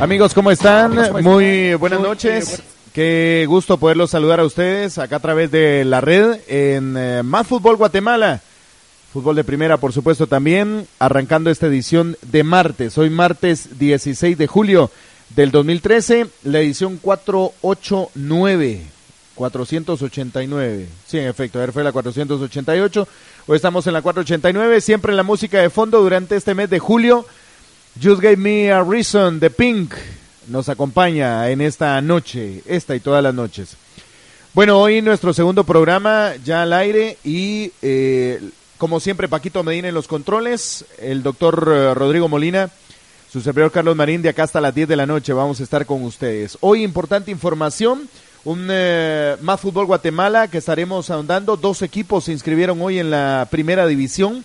Amigos, 0.00 0.32
¿cómo 0.32 0.50
están? 0.50 1.22
Muy 1.22 1.74
buenas 1.74 2.00
noches. 2.00 2.62
Qué 2.94 3.44
gusto 3.46 3.76
poderlos 3.76 4.10
saludar 4.10 4.40
a 4.40 4.44
ustedes 4.44 4.96
acá 4.96 5.16
a 5.16 5.20
través 5.20 5.50
de 5.50 5.84
la 5.84 6.00
red 6.00 6.40
en 6.48 6.96
eh, 6.96 7.22
Más 7.22 7.46
Fútbol 7.46 7.76
Guatemala. 7.76 8.40
Fútbol 9.12 9.36
de 9.36 9.44
primera, 9.44 9.76
por 9.76 9.92
supuesto, 9.92 10.26
también, 10.26 10.86
arrancando 10.98 11.50
esta 11.50 11.66
edición 11.66 12.16
de 12.22 12.44
martes. 12.44 12.96
Hoy 12.96 13.10
martes 13.10 13.78
16 13.78 14.38
de 14.38 14.46
julio 14.46 14.90
del 15.36 15.50
2013, 15.50 16.28
la 16.44 16.60
edición 16.60 16.96
489. 16.96 18.80
489. 19.34 20.86
Sí, 21.06 21.18
en 21.18 21.26
efecto, 21.26 21.58
a 21.58 21.60
ver, 21.60 21.72
fue 21.72 21.84
la 21.84 21.92
488. 21.92 23.06
Hoy 23.46 23.56
estamos 23.56 23.86
en 23.86 23.92
la 23.92 24.00
489, 24.00 24.80
siempre 24.80 25.12
en 25.12 25.18
la 25.18 25.24
música 25.24 25.60
de 25.60 25.68
fondo 25.68 26.00
durante 26.00 26.36
este 26.36 26.54
mes 26.54 26.70
de 26.70 26.78
julio. 26.78 27.26
Just 27.98 28.22
Gave 28.22 28.36
Me 28.36 28.70
a 28.70 28.82
Reason 28.82 29.40
de 29.40 29.50
Pink 29.50 29.94
nos 30.46 30.68
acompaña 30.68 31.50
en 31.50 31.60
esta 31.60 32.00
noche, 32.00 32.62
esta 32.66 32.94
y 32.94 33.00
todas 33.00 33.22
las 33.22 33.34
noches. 33.34 33.76
Bueno, 34.54 34.78
hoy 34.80 35.02
nuestro 35.02 35.34
segundo 35.34 35.64
programa 35.64 36.34
ya 36.44 36.62
al 36.62 36.72
aire 36.72 37.18
y 37.24 37.72
eh, 37.82 38.40
como 38.78 39.00
siempre 39.00 39.28
Paquito 39.28 39.62
Medina 39.64 39.88
en 39.88 39.94
los 39.94 40.06
controles, 40.06 40.84
el 40.98 41.22
doctor 41.22 41.68
eh, 41.70 41.94
Rodrigo 41.94 42.28
Molina, 42.28 42.70
su 43.30 43.40
servidor 43.40 43.72
Carlos 43.72 43.96
Marín 43.96 44.22
de 44.22 44.28
acá 44.28 44.44
hasta 44.44 44.60
las 44.60 44.74
10 44.74 44.88
de 44.88 44.96
la 44.96 45.06
noche 45.06 45.32
vamos 45.32 45.60
a 45.60 45.64
estar 45.64 45.84
con 45.84 46.02
ustedes. 46.04 46.58
Hoy 46.60 46.84
importante 46.84 47.32
información, 47.32 48.08
un 48.44 48.68
eh, 48.70 49.36
Más 49.42 49.60
Fútbol 49.60 49.86
Guatemala 49.86 50.48
que 50.48 50.58
estaremos 50.58 51.10
ahondando, 51.10 51.56
dos 51.56 51.82
equipos 51.82 52.24
se 52.24 52.32
inscribieron 52.32 52.80
hoy 52.82 53.00
en 53.00 53.10
la 53.10 53.48
primera 53.50 53.86
división, 53.86 54.44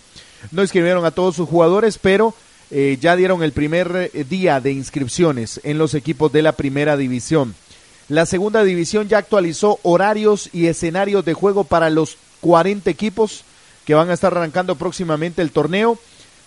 no 0.50 0.62
inscribieron 0.62 1.04
a 1.04 1.12
todos 1.12 1.36
sus 1.36 1.48
jugadores, 1.48 1.98
pero 1.98 2.34
eh, 2.70 2.98
ya 3.00 3.14
dieron 3.14 3.42
el 3.42 3.52
primer 3.52 4.10
eh, 4.12 4.24
día 4.28 4.60
de 4.60 4.72
inscripciones 4.72 5.60
en 5.62 5.78
los 5.78 5.94
equipos 5.94 6.32
de 6.32 6.42
la 6.42 6.52
primera 6.52 6.96
división. 6.96 7.54
La 8.08 8.26
segunda 8.26 8.64
división 8.64 9.08
ya 9.08 9.18
actualizó 9.18 9.78
horarios 9.82 10.50
y 10.52 10.66
escenarios 10.66 11.24
de 11.24 11.34
juego 11.34 11.64
para 11.64 11.90
los 11.90 12.16
40 12.40 12.90
equipos 12.90 13.44
que 13.84 13.94
van 13.94 14.10
a 14.10 14.14
estar 14.14 14.32
arrancando 14.32 14.74
próximamente 14.74 15.42
el 15.42 15.52
torneo. 15.52 15.98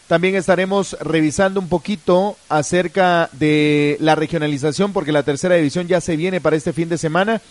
También 0.08 0.36
estaremos 0.36 0.98
revisando 1.00 1.60
un 1.60 1.70
poquito 1.70 2.36
acerca 2.50 3.30
de 3.34 3.98
la 4.02 4.16
regionalización 4.16 4.92
porque 4.92 5.12
la 5.12 5.24
tercera 5.24 5.56
división 5.56 5.88
ya 5.88 6.02
se 6.02 6.18
viene 6.18 6.42
para 6.42 6.56
este 6.56 6.74
fin 6.74 6.90
de 6.90 6.98
semana. 6.98 7.42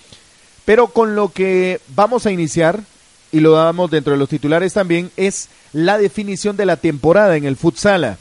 Pero 0.64 0.88
con 0.88 1.14
lo 1.14 1.32
que 1.32 1.80
vamos 1.94 2.26
a 2.26 2.30
iniciar, 2.30 2.82
y 3.32 3.40
lo 3.40 3.52
damos 3.52 3.90
dentro 3.90 4.12
de 4.12 4.18
los 4.18 4.28
titulares 4.28 4.74
también, 4.74 5.10
es 5.16 5.48
la 5.72 5.96
definición 5.96 6.56
de 6.58 6.66
la 6.66 6.76
temporada 6.76 7.36
en 7.36 7.46
el 7.46 7.56
futsala 7.56 8.18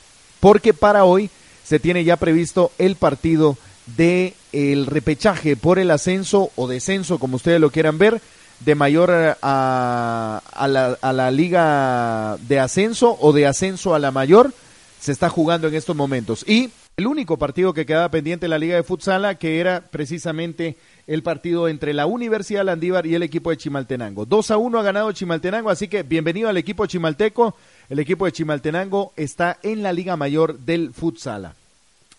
porque 0.48 0.74
para 0.74 1.04
hoy 1.04 1.30
se 1.66 1.78
tiene 1.78 2.06
ya 2.06 2.16
previsto 2.16 2.72
el 2.78 2.96
partido 2.96 3.58
de 3.98 4.34
el 4.54 4.86
repechaje 4.86 5.58
por 5.58 5.78
el 5.78 5.92
ascenso 5.92 6.52
o 6.56 6.70
descenso, 6.70 7.20
como 7.20 7.36
ustedes 7.36 7.60
lo 7.60 7.70
quieran 7.70 7.98
ver, 7.98 8.22
de 8.62 8.74
mayor 8.74 9.12
a, 9.42 10.42
la, 10.70 10.98
a 11.02 11.12
la 11.12 11.32
liga 11.32 12.38
de 12.48 12.62
ascenso 12.62 13.18
o 13.20 13.34
de 13.34 13.46
ascenso 13.46 13.94
a 13.94 14.00
la 14.00 14.12
mayor, 14.12 14.54
se 15.02 15.12
está 15.12 15.28
jugando 15.28 15.68
en 15.68 15.76
estos 15.76 15.98
momentos. 15.98 16.48
Y 16.48 16.72
el 16.96 17.08
único 17.08 17.38
partido 17.38 17.74
que 17.74 17.86
quedaba 17.86 18.10
pendiente 18.10 18.46
en 18.46 18.50
la 18.50 18.58
liga 18.58 18.76
de 18.76 18.84
futsala, 18.84 19.36
que 19.36 19.60
era 19.60 19.82
precisamente 19.82 20.78
el 21.08 21.22
partido 21.24 21.68
entre 21.68 21.94
la 21.94 22.06
Universidad 22.06 22.66
Landívar 22.66 23.06
y 23.06 23.14
el 23.14 23.22
equipo 23.22 23.50
de 23.50 23.58
Chimaltenango. 23.58 24.26
2 24.26 24.50
a 24.50 24.58
1 24.58 24.80
ha 24.80 24.84
ganado 24.84 25.12
Chimaltenango, 25.12 25.70
así 25.70 25.90
que 25.90 26.04
bienvenido 26.04 26.50
al 26.50 26.58
equipo 26.58 26.86
chimalteco. 26.86 27.56
El 27.90 28.00
equipo 28.00 28.26
de 28.26 28.32
Chimaltenango 28.32 29.14
está 29.16 29.58
en 29.64 29.82
la 29.82 29.94
Liga 29.94 30.18
Mayor 30.18 30.60
del 30.60 30.94
Futsala. 30.94 31.56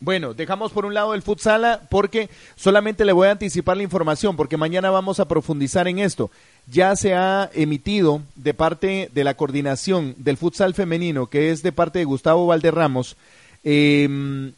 Bueno, 0.00 0.32
dejamos 0.32 0.70
por 0.70 0.86
un 0.86 0.94
lado 0.94 1.12
el 1.12 1.22
futsala 1.22 1.80
porque 1.90 2.30
solamente 2.54 3.04
le 3.04 3.12
voy 3.12 3.26
a 3.26 3.32
anticipar 3.32 3.76
la 3.76 3.82
información 3.82 4.36
porque 4.36 4.56
mañana 4.56 4.90
vamos 4.90 5.18
a 5.18 5.26
profundizar 5.26 5.88
en 5.88 5.98
esto. 5.98 6.30
Ya 6.70 6.94
se 6.94 7.14
ha 7.14 7.50
emitido 7.52 8.22
de 8.36 8.54
parte 8.54 9.10
de 9.12 9.24
la 9.24 9.34
coordinación 9.34 10.14
del 10.18 10.36
futsal 10.36 10.74
femenino, 10.74 11.26
que 11.26 11.50
es 11.50 11.64
de 11.64 11.72
parte 11.72 11.98
de 11.98 12.04
Gustavo 12.04 12.46
Valderramos, 12.46 13.16
em, 13.64 14.52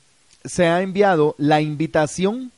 se 0.44 0.66
ha 0.66 0.82
enviado 0.82 1.34
la 1.38 1.62
invitación 1.62 2.53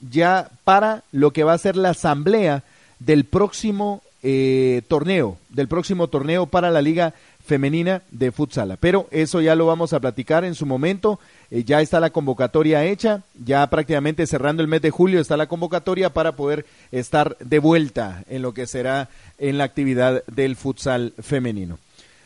ya 0.00 0.50
para 0.64 1.04
lo 1.10 1.32
que 1.32 1.44
va 1.44 1.54
a 1.54 1.58
ser 1.58 1.76
la 1.76 1.90
asamblea 1.90 2.64
del 2.98 3.24
próximo 3.24 4.02
eh, 4.22 4.82
torneo, 4.88 5.38
del 5.48 5.68
próximo 5.68 6.08
torneo 6.08 6.46
para 6.46 6.70
la 6.70 6.82
Liga 6.82 7.14
Femenina 7.48 8.02
de 8.10 8.30
Futsala. 8.30 8.76
Pero 8.76 9.08
eso 9.10 9.40
ya 9.40 9.56
lo 9.56 9.66
vamos 9.66 9.92
a 9.92 10.00
platicar 10.00 10.44
en 10.44 10.54
su 10.54 10.66
momento. 10.66 11.18
Eh, 11.50 11.64
ya 11.64 11.80
está 11.80 11.98
la 11.98 12.10
convocatoria 12.10 12.84
hecha, 12.84 13.22
ya 13.44 13.66
prácticamente 13.68 14.26
cerrando 14.26 14.62
el 14.62 14.68
mes 14.68 14.82
de 14.82 14.90
julio 14.90 15.18
está 15.18 15.36
la 15.36 15.48
convocatoria 15.48 16.12
para 16.12 16.36
poder 16.36 16.66
estar 16.92 17.36
de 17.38 17.58
vuelta 17.58 18.22
en 18.28 18.42
lo 18.42 18.52
que 18.52 18.66
será 18.66 19.08
en 19.38 19.56
la 19.58 19.64
actividad 19.64 20.22
del 20.26 20.56
futsal 20.56 21.14
femenino. 21.20 21.78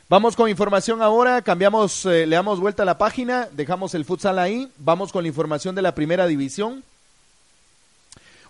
Vamos 0.08 0.36
con 0.36 0.50
información 0.50 1.00
ahora, 1.00 1.40
cambiamos, 1.40 2.04
eh, 2.04 2.26
le 2.26 2.36
damos 2.36 2.60
vuelta 2.60 2.82
a 2.82 2.86
la 2.86 2.98
página, 2.98 3.48
dejamos 3.52 3.94
el 3.94 4.04
futsal 4.04 4.38
ahí, 4.38 4.68
vamos 4.76 5.12
con 5.12 5.22
la 5.22 5.28
información 5.28 5.74
de 5.74 5.82
la 5.82 5.94
primera 5.94 6.26
división. 6.26 6.82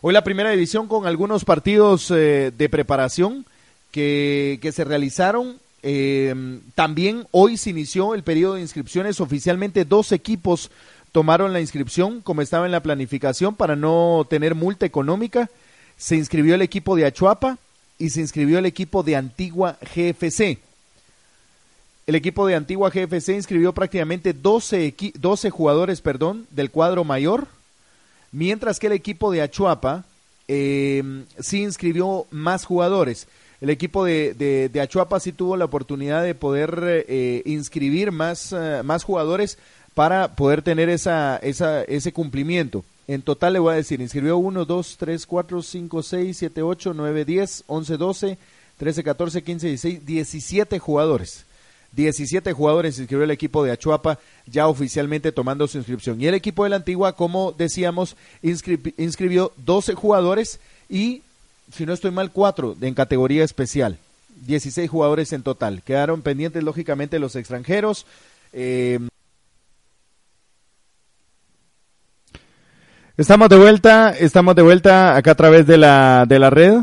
Hoy 0.01 0.15
la 0.15 0.25
primera 0.25 0.51
división 0.51 0.89
con 0.89 1.07
algunos 1.07 1.45
partidos 1.45 2.11
eh, 2.11 2.51
de 2.57 2.69
preparación 2.69 3.45
que, 3.93 4.59
que, 4.61 4.73
se 4.73 4.83
realizaron. 4.83 5.61
Eh, 5.83 6.61
también 6.75 7.27
hoy 7.31 7.57
se 7.57 7.71
inició 7.71 8.15
el 8.15 8.23
periodo 8.23 8.55
de 8.55 8.61
inscripciones. 8.61 9.21
Oficialmente 9.21 9.85
dos 9.85 10.13
equipos 10.13 10.71
tomaron 11.13 11.53
la 11.53 11.61
inscripción 11.61 12.21
como 12.21 12.43
estaba 12.43 12.67
en 12.67 12.73
la 12.73 12.83
planificación 12.83 13.55
para 13.55 13.77
no 13.77 14.27
tener 14.29 14.55
multa 14.55 14.87
económica. 14.87 15.51
Se 15.97 16.17
inscribió 16.17 16.55
el 16.55 16.63
equipo 16.63 16.97
de 16.97 17.07
Achuapa 17.07 17.59
y 17.99 18.11
se 18.11 18.21
inscribió 18.21 18.59
el 18.59 18.67
equipo 18.67 19.03
de 19.03 19.17
Antigua 19.17 19.79
GFC. 19.95 20.59
El 22.07 22.15
equipo 22.17 22.47
de 22.47 22.57
Antigua 22.57 22.91
GFC 22.91 23.31
inscribió 23.31 23.73
prácticamente 23.73 24.33
12, 24.33 24.95
12 25.19 25.51
jugadores 25.51 26.01
perdón, 26.01 26.47
del 26.51 26.71
cuadro 26.71 27.05
mayor 27.05 27.47
mientras 28.33 28.81
que 28.81 28.89
el 28.89 28.95
equipo 28.95 29.31
de 29.31 29.43
Achuapa 29.43 30.05
eh, 30.49 31.25
sí 31.39 31.63
inscribió 31.63 32.27
más 32.31 32.65
jugadores. 32.65 33.29
El 33.63 33.71
equipo 33.71 34.05
de, 34.05 34.35
de, 34.73 34.81
Achuapa 34.81 35.21
sí 35.21 35.31
tuvo 35.31 35.57
la 35.57 35.67
oportunidad 35.67 36.25
de 36.25 36.35
poder 36.35 37.05
eh, 37.07 37.43
inscribir 37.47 38.11
más, 38.11 38.53
eh, 38.53 38.83
más 38.83 39.05
jugadores 39.05 39.57
para 39.95 40.35
poder 40.35 40.63
tener 40.63 40.89
esa, 40.89 41.37
esa, 41.37 41.85
ese 41.85 42.13
cumplimiento. 42.13 42.85
En 43.07 43.23
total 43.23 43.53
le 43.53 43.61
voy 43.61 43.75
a 43.75 43.77
decir, 43.77 44.01
inscribió 44.01 44.37
1, 44.37 44.65
2, 44.65 44.97
3, 44.99 45.27
4, 45.27 45.63
5, 45.63 46.03
6, 46.03 46.37
7, 46.39 46.63
8, 46.63 46.93
9, 46.93 47.25
10, 47.25 47.65
11, 47.69 47.97
12, 47.99 48.39
13, 48.79 49.05
14, 49.05 49.43
15, 49.45 49.67
16, 49.69 50.07
17 50.07 50.79
jugadores. 50.81 51.47
17 51.93 52.53
jugadores 52.55 52.99
inscribió 52.99 53.23
el 53.23 53.31
equipo 53.31 53.63
de 53.63 53.71
Achuapa 53.71 54.19
ya 54.47 54.67
oficialmente 54.67 55.31
tomando 55.31 55.69
su 55.69 55.79
inscripción. 55.79 56.21
Y 56.21 56.27
el 56.27 56.35
equipo 56.35 56.65
de 56.65 56.71
la 56.71 56.77
Antigua, 56.77 57.15
como 57.15 57.53
decíamos, 57.53 58.17
inscribió 58.43 59.53
12 59.59 59.95
jugadores 59.95 60.59
y, 60.89 61.23
si 61.73 61.87
no 61.87 61.93
estoy 61.93 62.11
mal, 62.11 62.31
4 62.31 62.77
en 62.81 62.95
categoría 62.95 63.45
especial. 63.45 63.99
16 64.47 64.91
jugadores 64.91 65.33
en 65.33 65.43
total. 65.43 65.83
Quedaron 65.83 66.23
pendientes, 66.23 66.63
lógicamente, 66.63 67.19
los 67.19 67.37
extranjeros. 67.37 68.07
Eh, 68.53 68.99
estamos 73.17 73.49
de 73.49 73.57
vuelta, 73.57 74.11
estamos 74.11 74.55
de 74.55 74.63
vuelta 74.63 75.17
acá 75.17 75.33
a 75.33 75.37
través 75.37 75.67
de 75.67 75.79
la, 75.79 76.25
de 76.27 76.39
la 76.39 76.51
red. 76.51 76.81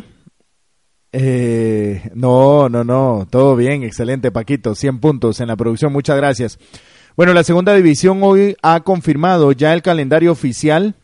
Eh, 1.12 2.10
no, 2.14 2.70
no, 2.70 2.84
no, 2.84 3.28
todo 3.30 3.56
bien, 3.56 3.82
excelente 3.82 4.30
Paquito, 4.30 4.76
100 4.76 5.00
puntos 5.00 5.40
en 5.40 5.48
la 5.48 5.56
producción, 5.56 5.92
muchas 5.92 6.16
gracias. 6.18 6.60
Bueno, 7.16 7.34
la 7.34 7.44
segunda 7.44 7.74
división 7.74 8.20
hoy 8.22 8.56
ha 8.62 8.80
confirmado 8.82 9.52
ya 9.52 9.74
el 9.74 9.82
calendario 9.82 10.32
oficial. 10.32 10.96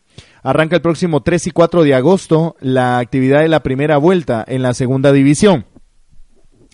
Arranca 0.46 0.76
el 0.76 0.80
próximo 0.80 1.24
3 1.24 1.48
y 1.48 1.50
4 1.50 1.82
de 1.82 1.94
agosto 1.96 2.54
la 2.60 2.98
actividad 2.98 3.40
de 3.40 3.48
la 3.48 3.64
primera 3.64 3.96
vuelta 3.96 4.44
en 4.46 4.62
la 4.62 4.74
segunda 4.74 5.10
división. 5.10 5.66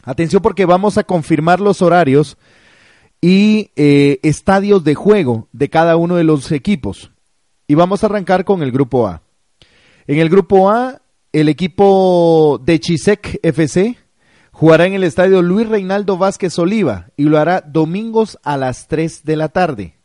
Atención 0.03 0.43
porque 0.43 0.67
vamos 0.67 0.99
a 0.99 1.05
confirmar 1.05 1.59
los 1.59 1.81
horarios 1.81 2.37
y 3.23 3.71
eh, 3.77 4.21
estadios 4.25 4.85
de 4.85 4.95
juego 4.95 5.49
de 5.53 5.71
cada 5.71 5.97
uno 5.97 6.17
de 6.17 6.25
los 6.25 6.53
equipos. 6.53 7.13
Y 7.67 7.75
vamos 7.75 8.03
a 8.03 8.09
arrancar 8.09 8.45
con 8.45 8.63
el 8.63 8.73
grupo 8.73 9.09
A. 9.09 9.23
En 10.07 10.19
el 10.19 10.29
grupo 10.29 10.69
A, 10.69 11.01
el 11.33 11.49
equipo 11.49 12.61
de 12.63 12.79
Chisec 12.79 13.41
FC 13.43 13.97
jugará 14.51 14.85
en 14.85 14.93
el 14.93 15.03
estadio 15.03 15.41
Luis 15.41 15.67
Reinaldo 15.67 16.19
Vázquez 16.19 16.59
Oliva 16.59 17.09
y 17.17 17.23
lo 17.23 17.39
hará 17.39 17.63
domingos 17.63 18.39
a 18.43 18.59
las 18.59 18.87
3 18.89 19.25
de 19.25 19.37
la 19.37 19.49
tarde. 19.49 20.02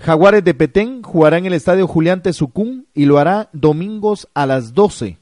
Jaguares 0.00 0.44
de 0.44 0.54
Petén 0.54 1.02
jugará 1.02 1.38
en 1.38 1.46
el 1.46 1.52
estadio 1.52 1.88
Julián 1.88 2.22
Tezucún 2.22 2.86
y 2.94 3.06
lo 3.06 3.18
hará 3.18 3.50
domingos 3.52 4.28
a 4.32 4.46
las 4.46 4.72
12. 4.72 5.18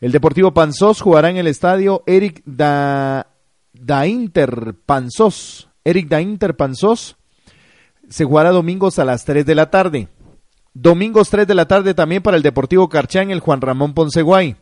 El 0.00 0.12
Deportivo 0.12 0.52
Panzós 0.52 1.00
jugará 1.00 1.30
en 1.30 1.36
el 1.36 1.46
estadio 1.46 2.02
Eric 2.06 2.42
da, 2.44 3.26
Inter 4.06 4.74
Panzós. 4.86 5.68
Eric 5.84 6.08
da 6.08 6.20
Inter 6.20 6.56
Panzós 6.56 7.16
se 8.08 8.24
jugará 8.24 8.50
domingos 8.50 8.98
a 8.98 9.04
las 9.04 9.24
3 9.24 9.44
de 9.44 9.54
la 9.54 9.70
tarde. 9.70 10.08
Domingos 10.74 11.28
3 11.30 11.46
de 11.46 11.54
la 11.54 11.66
tarde 11.68 11.94
también 11.94 12.22
para 12.22 12.36
el 12.36 12.42
Deportivo 12.42 12.88
Carchán, 12.88 13.30
el 13.30 13.40
Juan 13.40 13.60
Ramón 13.60 13.94
Ponceguay. 13.94 14.56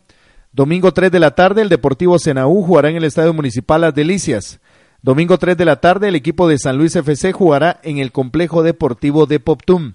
Domingo 0.53 0.93
3 0.93 1.13
de 1.13 1.21
la 1.21 1.31
tarde 1.37 1.63
el 1.63 1.69
Deportivo 1.69 2.19
Senaú 2.19 2.63
jugará 2.63 2.91
en 2.91 2.97
el 2.97 3.05
Estadio 3.05 3.33
Municipal 3.33 3.81
Las 3.81 3.95
Delicias. 3.95 4.61
Domingo 5.03 5.39
3 5.39 5.57
de 5.57 5.65
la 5.65 5.81
tarde 5.81 6.09
el 6.09 6.15
equipo 6.15 6.47
de 6.47 6.59
San 6.59 6.77
Luis 6.77 6.95
FC 6.95 7.33
jugará 7.33 7.81
en 7.83 7.97
el 7.97 8.13
Complejo 8.13 8.63
Deportivo 8.63 9.25
de 9.25 9.41
Poptum. 9.41 9.95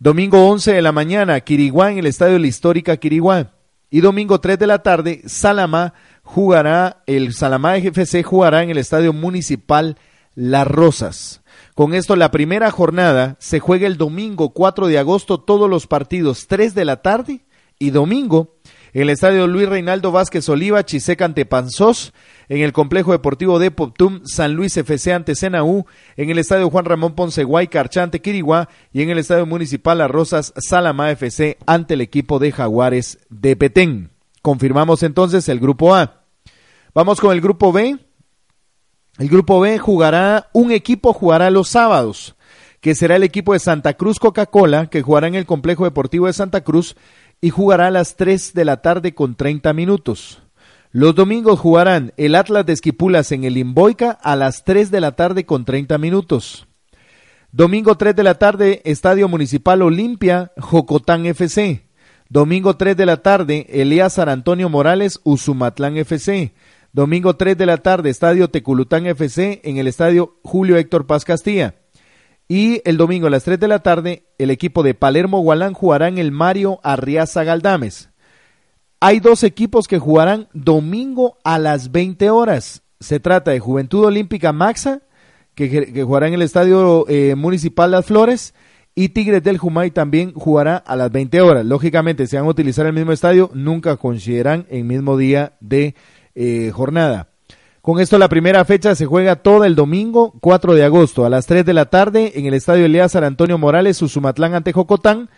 Domingo 0.00 0.48
11 0.48 0.72
de 0.72 0.82
la 0.82 0.90
mañana 0.90 1.38
Quiriguá 1.40 1.92
en 1.92 1.98
el 1.98 2.06
Estadio 2.06 2.40
La 2.40 2.48
Histórica 2.48 2.96
Quiriguá. 2.96 3.52
Y 3.88 4.00
domingo 4.00 4.40
3 4.40 4.58
de 4.58 4.66
la 4.66 4.82
tarde, 4.82 5.22
Salamá 5.26 5.94
jugará, 6.24 7.04
el 7.06 7.34
Salamá 7.34 7.76
FC 7.76 8.24
jugará 8.24 8.64
en 8.64 8.70
el 8.70 8.78
Estadio 8.78 9.12
Municipal 9.12 9.96
Las 10.34 10.66
Rosas. 10.66 11.42
Con 11.76 11.94
esto, 11.94 12.16
la 12.16 12.32
primera 12.32 12.72
jornada 12.72 13.36
se 13.38 13.60
juega 13.60 13.86
el 13.86 13.96
domingo 13.96 14.50
4 14.50 14.88
de 14.88 14.98
agosto, 14.98 15.38
todos 15.38 15.70
los 15.70 15.86
partidos 15.86 16.48
3 16.48 16.74
de 16.74 16.84
la 16.84 17.02
tarde 17.02 17.44
y 17.78 17.90
domingo 17.90 18.56
en 18.92 19.02
el 19.02 19.10
estadio 19.10 19.46
Luis 19.46 19.68
Reinaldo 19.68 20.12
Vázquez 20.12 20.48
Oliva, 20.48 20.84
Chiseca 20.84 21.24
ante 21.24 21.46
Panzós, 21.46 22.12
en 22.48 22.62
el 22.62 22.72
complejo 22.72 23.12
deportivo 23.12 23.58
de 23.58 23.70
Poptum, 23.70 24.22
San 24.24 24.54
Luis 24.54 24.76
FC 24.76 25.12
ante 25.12 25.34
Senaú, 25.34 25.86
en 26.16 26.30
el 26.30 26.38
estadio 26.38 26.70
Juan 26.70 26.84
Ramón 26.84 27.14
Ponce 27.14 27.44
Guay, 27.44 27.68
Carchante 27.68 28.20
Quiriguá 28.20 28.68
y 28.92 29.02
en 29.02 29.10
el 29.10 29.18
estadio 29.18 29.46
municipal 29.46 29.98
Las 29.98 30.10
Rosas, 30.10 30.52
Salama 30.56 31.10
FC 31.10 31.58
ante 31.66 31.94
el 31.94 32.00
equipo 32.00 32.38
de 32.38 32.52
Jaguares 32.52 33.18
de 33.28 33.56
Petén. 33.56 34.10
Confirmamos 34.42 35.02
entonces 35.02 35.48
el 35.48 35.60
grupo 35.60 35.94
A. 35.94 36.24
Vamos 36.94 37.20
con 37.20 37.32
el 37.32 37.40
grupo 37.40 37.72
B. 37.72 37.98
El 39.18 39.28
grupo 39.28 39.60
B 39.60 39.78
jugará, 39.78 40.48
un 40.52 40.72
equipo 40.72 41.12
jugará 41.12 41.50
los 41.50 41.68
sábados, 41.68 42.36
que 42.80 42.94
será 42.94 43.16
el 43.16 43.22
equipo 43.22 43.52
de 43.52 43.58
Santa 43.58 43.94
Cruz 43.94 44.18
Coca-Cola, 44.18 44.86
que 44.86 45.02
jugará 45.02 45.28
en 45.28 45.34
el 45.34 45.44
complejo 45.44 45.84
deportivo 45.84 46.26
de 46.26 46.32
Santa 46.32 46.62
Cruz 46.62 46.96
y 47.40 47.50
jugará 47.50 47.88
a 47.88 47.90
las 47.90 48.16
3 48.16 48.54
de 48.54 48.64
la 48.64 48.82
tarde 48.82 49.14
con 49.14 49.34
30 49.34 49.72
minutos. 49.72 50.42
Los 50.92 51.14
domingos 51.14 51.60
jugarán 51.60 52.12
el 52.16 52.34
Atlas 52.34 52.66
de 52.66 52.72
Esquipulas 52.72 53.30
en 53.32 53.44
el 53.44 53.56
Imboica 53.56 54.10
a 54.10 54.34
las 54.36 54.64
3 54.64 54.90
de 54.90 55.00
la 55.00 55.12
tarde 55.12 55.46
con 55.46 55.64
30 55.64 55.98
minutos. 55.98 56.66
Domingo 57.52 57.96
3 57.96 58.14
de 58.14 58.22
la 58.22 58.34
tarde, 58.34 58.82
Estadio 58.84 59.28
Municipal 59.28 59.82
Olimpia, 59.82 60.52
Jocotán 60.58 61.26
FC. 61.26 61.84
Domingo 62.28 62.76
3 62.76 62.96
de 62.96 63.06
la 63.06 63.22
tarde, 63.22 63.66
Elías 63.70 64.18
Antonio 64.18 64.68
Morales, 64.68 65.20
Usumatlán 65.24 65.96
FC. 65.96 66.52
Domingo 66.92 67.36
3 67.36 67.56
de 67.56 67.66
la 67.66 67.78
tarde, 67.78 68.10
Estadio 68.10 68.50
Teculután 68.50 69.06
FC 69.06 69.60
en 69.64 69.78
el 69.78 69.86
Estadio 69.86 70.38
Julio 70.42 70.76
Héctor 70.76 71.06
Paz 71.06 71.24
Castilla. 71.24 71.79
Y 72.50 72.82
el 72.84 72.96
domingo 72.96 73.28
a 73.28 73.30
las 73.30 73.44
3 73.44 73.60
de 73.60 73.68
la 73.68 73.78
tarde, 73.78 74.24
el 74.36 74.50
equipo 74.50 74.82
de 74.82 74.92
Palermo 74.92 75.38
Gualán 75.38 75.72
jugará 75.72 76.08
en 76.08 76.18
el 76.18 76.32
Mario 76.32 76.80
Arriaza 76.82 77.44
Galdames. 77.44 78.10
Hay 78.98 79.20
dos 79.20 79.44
equipos 79.44 79.86
que 79.86 80.00
jugarán 80.00 80.48
domingo 80.52 81.38
a 81.44 81.60
las 81.60 81.92
20 81.92 82.28
horas. 82.30 82.82
Se 82.98 83.20
trata 83.20 83.52
de 83.52 83.60
Juventud 83.60 84.04
Olímpica 84.04 84.52
Maxa, 84.52 85.02
que, 85.54 86.02
jugará 86.04 86.26
en 86.26 86.34
el 86.34 86.42
Estadio 86.42 87.08
eh, 87.08 87.36
Municipal 87.36 87.92
Las 87.92 88.06
Flores, 88.06 88.52
y 88.96 89.10
Tigres 89.10 89.44
del 89.44 89.58
Jumay 89.58 89.92
también 89.92 90.32
jugará 90.34 90.76
a 90.76 90.96
las 90.96 91.12
20 91.12 91.40
horas. 91.42 91.64
Lógicamente, 91.64 92.26
si 92.26 92.34
van 92.34 92.46
a 92.46 92.48
utilizar 92.48 92.84
el 92.84 92.94
mismo 92.94 93.12
estadio, 93.12 93.52
nunca 93.54 93.96
consideran 93.96 94.66
el 94.70 94.82
mismo 94.82 95.16
día 95.16 95.52
de 95.60 95.94
eh, 96.34 96.72
jornada. 96.74 97.29
Con 97.82 97.98
esto 97.98 98.18
la 98.18 98.28
primera 98.28 98.62
fecha 98.66 98.94
se 98.94 99.06
juega 99.06 99.36
todo 99.36 99.64
el 99.64 99.74
domingo 99.74 100.34
4 100.40 100.74
de 100.74 100.84
agosto 100.84 101.24
a 101.24 101.30
las 101.30 101.46
3 101.46 101.64
de 101.64 101.72
la 101.72 101.86
tarde 101.86 102.32
en 102.34 102.44
el 102.44 102.52
Estadio 102.52 102.84
Eleazar 102.84 103.24
Antonio 103.24 103.56
Morales, 103.56 103.96
Susumatlán 103.96 104.54
ante 104.54 104.72
Jocotán. 104.72 105.30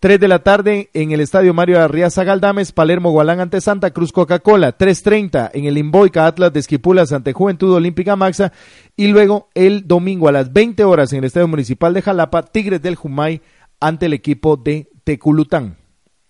3 0.00 0.18
de 0.18 0.26
la 0.26 0.40
tarde 0.40 0.90
en 0.92 1.12
el 1.12 1.20
Estadio 1.20 1.54
Mario 1.54 1.80
Arriaza 1.80 2.24
Galdames, 2.24 2.72
Palermo 2.72 3.12
Gualán 3.12 3.38
ante 3.38 3.60
Santa 3.60 3.92
Cruz 3.92 4.10
Coca-Cola. 4.10 4.76
3.30 4.76 5.52
en 5.54 5.66
el 5.66 5.78
Imboica 5.78 6.26
Atlas 6.26 6.52
de 6.52 6.60
Esquipulas 6.60 7.12
ante 7.12 7.32
Juventud 7.32 7.72
Olímpica 7.72 8.16
Maxa. 8.16 8.52
Y 8.96 9.06
luego 9.06 9.48
el 9.54 9.86
domingo 9.86 10.28
a 10.28 10.32
las 10.32 10.52
20 10.52 10.82
horas 10.84 11.12
en 11.12 11.20
el 11.20 11.26
Estadio 11.26 11.48
Municipal 11.48 11.94
de 11.94 12.02
Jalapa, 12.02 12.42
Tigres 12.42 12.82
del 12.82 12.96
Jumay 12.96 13.40
ante 13.78 14.06
el 14.06 14.14
equipo 14.14 14.56
de 14.56 14.90
Teculután. 15.04 15.76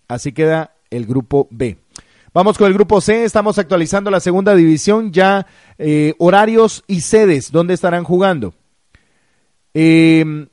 Así 0.09 0.33
queda 0.33 0.75
el 0.91 1.07
grupo 1.07 1.49
B. 1.51 1.84
Vamos 2.35 2.59
con 2.59 2.67
el 2.67 2.75
grupo 2.75 3.01
C, 3.01 3.23
estamos 3.23 3.61
actualizando 3.61 4.11
la 4.11 4.19
segunda 4.19 4.57
división, 4.57 5.13
ya 5.13 5.47
eh, 5.79 6.15
horarios 6.19 6.83
y 6.89 7.03
sedes, 7.03 7.53
¿dónde 7.53 7.75
estarán 7.75 8.03
jugando? 8.03 8.55
Em, 9.73 10.49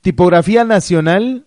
tipografía 0.00 0.64
Nacional, 0.64 1.46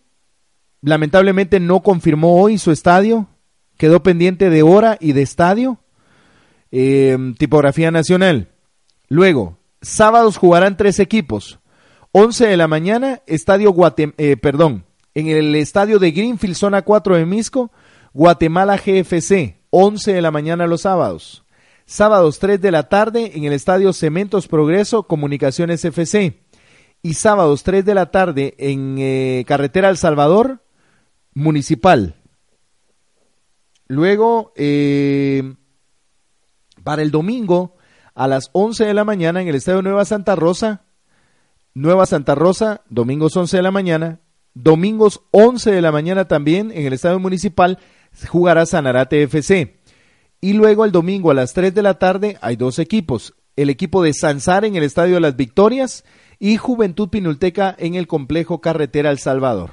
lamentablemente 0.83 1.59
no 1.59 1.81
confirmó 1.81 2.39
hoy 2.39 2.59
su 2.59 2.69
estadio, 2.69 3.27
quedó 3.75 4.03
pendiente 4.03 4.51
de 4.51 4.61
hora 4.61 4.99
y 5.01 5.13
de 5.13 5.23
estadio. 5.23 5.79
Em, 6.69 7.33
tipografía 7.33 7.89
Nacional. 7.89 8.49
Luego, 9.09 9.57
sábados 9.81 10.37
jugarán 10.37 10.77
tres 10.77 10.99
equipos. 10.99 11.57
11 12.11 12.45
de 12.45 12.57
la 12.57 12.67
mañana, 12.67 13.23
estadio 13.25 13.73
eh, 13.97 14.37
perdón, 14.37 14.85
en 15.15 15.29
el 15.29 15.55
estadio 15.55 15.97
de 15.97 16.11
Greenfield, 16.11 16.55
zona 16.55 16.83
4 16.83 17.15
de 17.15 17.25
Misco, 17.25 17.71
Guatemala 18.13 18.77
GFC, 18.77 19.62
11 19.75 20.13
de 20.13 20.21
la 20.21 20.29
mañana 20.29 20.67
los 20.67 20.81
sábados. 20.81 21.43
Sábados 21.87 22.37
3 22.37 22.61
de 22.61 22.69
la 22.69 22.89
tarde 22.89 23.31
en 23.33 23.45
el 23.45 23.53
Estadio 23.53 23.91
Cementos 23.91 24.47
Progreso 24.47 25.07
Comunicaciones 25.07 25.83
FC. 25.83 26.43
Y 27.01 27.15
sábados 27.15 27.63
3 27.63 27.83
de 27.83 27.95
la 27.95 28.11
tarde 28.11 28.53
en 28.59 28.97
eh, 28.99 29.43
Carretera 29.47 29.89
El 29.89 29.97
Salvador 29.97 30.61
Municipal. 31.33 32.17
Luego, 33.87 34.53
eh, 34.55 35.55
para 36.83 37.01
el 37.01 37.09
domingo, 37.09 37.75
a 38.13 38.27
las 38.27 38.51
11 38.53 38.85
de 38.85 38.93
la 38.93 39.05
mañana 39.05 39.41
en 39.41 39.47
el 39.47 39.55
Estadio 39.55 39.81
Nueva 39.81 40.05
Santa 40.05 40.35
Rosa. 40.35 40.83
Nueva 41.73 42.05
Santa 42.05 42.35
Rosa, 42.35 42.81
domingos 42.89 43.35
11 43.35 43.57
de 43.57 43.63
la 43.63 43.71
mañana. 43.71 44.19
Domingos 44.53 45.21
11 45.31 45.71
de 45.71 45.81
la 45.81 45.91
mañana 45.91 46.27
también 46.27 46.71
en 46.71 46.85
el 46.85 46.93
Estadio 46.93 47.17
Municipal 47.17 47.79
jugará 48.27 48.65
Sanarate 48.65 49.23
FC. 49.23 49.77
Y 50.41 50.53
luego 50.53 50.85
el 50.85 50.91
domingo 50.91 51.31
a 51.31 51.33
las 51.33 51.53
3 51.53 51.73
de 51.73 51.81
la 51.81 51.99
tarde 51.99 52.37
hay 52.41 52.55
dos 52.55 52.79
equipos. 52.79 53.33
El 53.55 53.69
equipo 53.69 54.03
de 54.03 54.13
Sansar 54.13 54.65
en 54.65 54.75
el 54.75 54.83
Estadio 54.83 55.15
de 55.15 55.21
las 55.21 55.35
Victorias 55.35 56.03
y 56.39 56.57
Juventud 56.57 57.09
Pinulteca 57.09 57.75
en 57.77 57.95
el 57.95 58.07
complejo 58.07 58.59
Carretera 58.59 59.11
El 59.11 59.19
Salvador. 59.19 59.71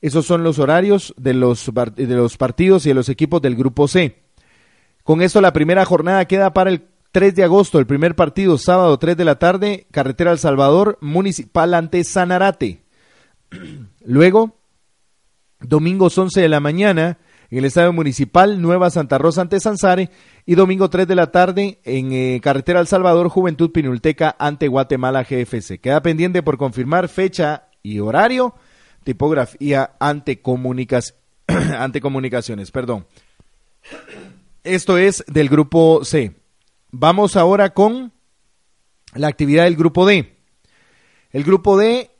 Esos 0.00 0.26
son 0.26 0.42
los 0.42 0.58
horarios 0.58 1.14
de 1.16 1.32
los, 1.32 1.70
de 1.96 2.06
los 2.06 2.36
partidos 2.36 2.84
y 2.84 2.90
de 2.90 2.94
los 2.94 3.08
equipos 3.08 3.40
del 3.40 3.56
Grupo 3.56 3.88
C. 3.88 4.22
Con 5.02 5.22
esto 5.22 5.40
la 5.40 5.54
primera 5.54 5.84
jornada 5.86 6.26
queda 6.26 6.52
para 6.52 6.70
el 6.70 6.86
3 7.12 7.34
de 7.36 7.44
agosto, 7.44 7.78
el 7.78 7.86
primer 7.86 8.16
partido, 8.16 8.58
sábado 8.58 8.98
3 8.98 9.16
de 9.16 9.24
la 9.24 9.38
tarde, 9.38 9.86
Carretera 9.92 10.32
El 10.32 10.38
Salvador, 10.38 10.98
Municipal 11.00 11.72
ante 11.72 12.02
Sanarate. 12.04 12.82
Luego, 14.04 14.58
domingo 15.60 16.08
11 16.14 16.40
de 16.40 16.48
la 16.48 16.60
mañana, 16.60 17.18
en 17.54 17.58
el 17.58 17.66
Estadio 17.66 17.92
Municipal 17.92 18.60
Nueva 18.60 18.90
Santa 18.90 19.16
Rosa 19.16 19.40
ante 19.42 19.60
Sansare 19.60 20.10
y 20.44 20.56
domingo 20.56 20.90
3 20.90 21.06
de 21.06 21.14
la 21.14 21.30
tarde 21.30 21.78
en 21.84 22.10
eh, 22.12 22.40
Carretera 22.42 22.80
El 22.80 22.88
Salvador 22.88 23.28
Juventud 23.28 23.70
Pinulteca 23.70 24.34
ante 24.40 24.66
Guatemala 24.66 25.22
GFC. 25.22 25.78
Queda 25.80 26.02
pendiente 26.02 26.42
por 26.42 26.58
confirmar 26.58 27.08
fecha 27.08 27.68
y 27.80 28.00
horario, 28.00 28.56
tipografía 29.04 29.92
ante, 30.00 30.42
ante 31.78 32.00
comunicaciones. 32.00 32.72
Perdón. 32.72 33.06
Esto 34.64 34.98
es 34.98 35.22
del 35.28 35.48
grupo 35.48 36.04
C. 36.04 36.34
Vamos 36.90 37.36
ahora 37.36 37.72
con 37.72 38.12
la 39.14 39.28
actividad 39.28 39.62
del 39.62 39.76
grupo 39.76 40.06
D. 40.06 40.36
El 41.30 41.44
grupo 41.44 41.78
D 41.78 42.10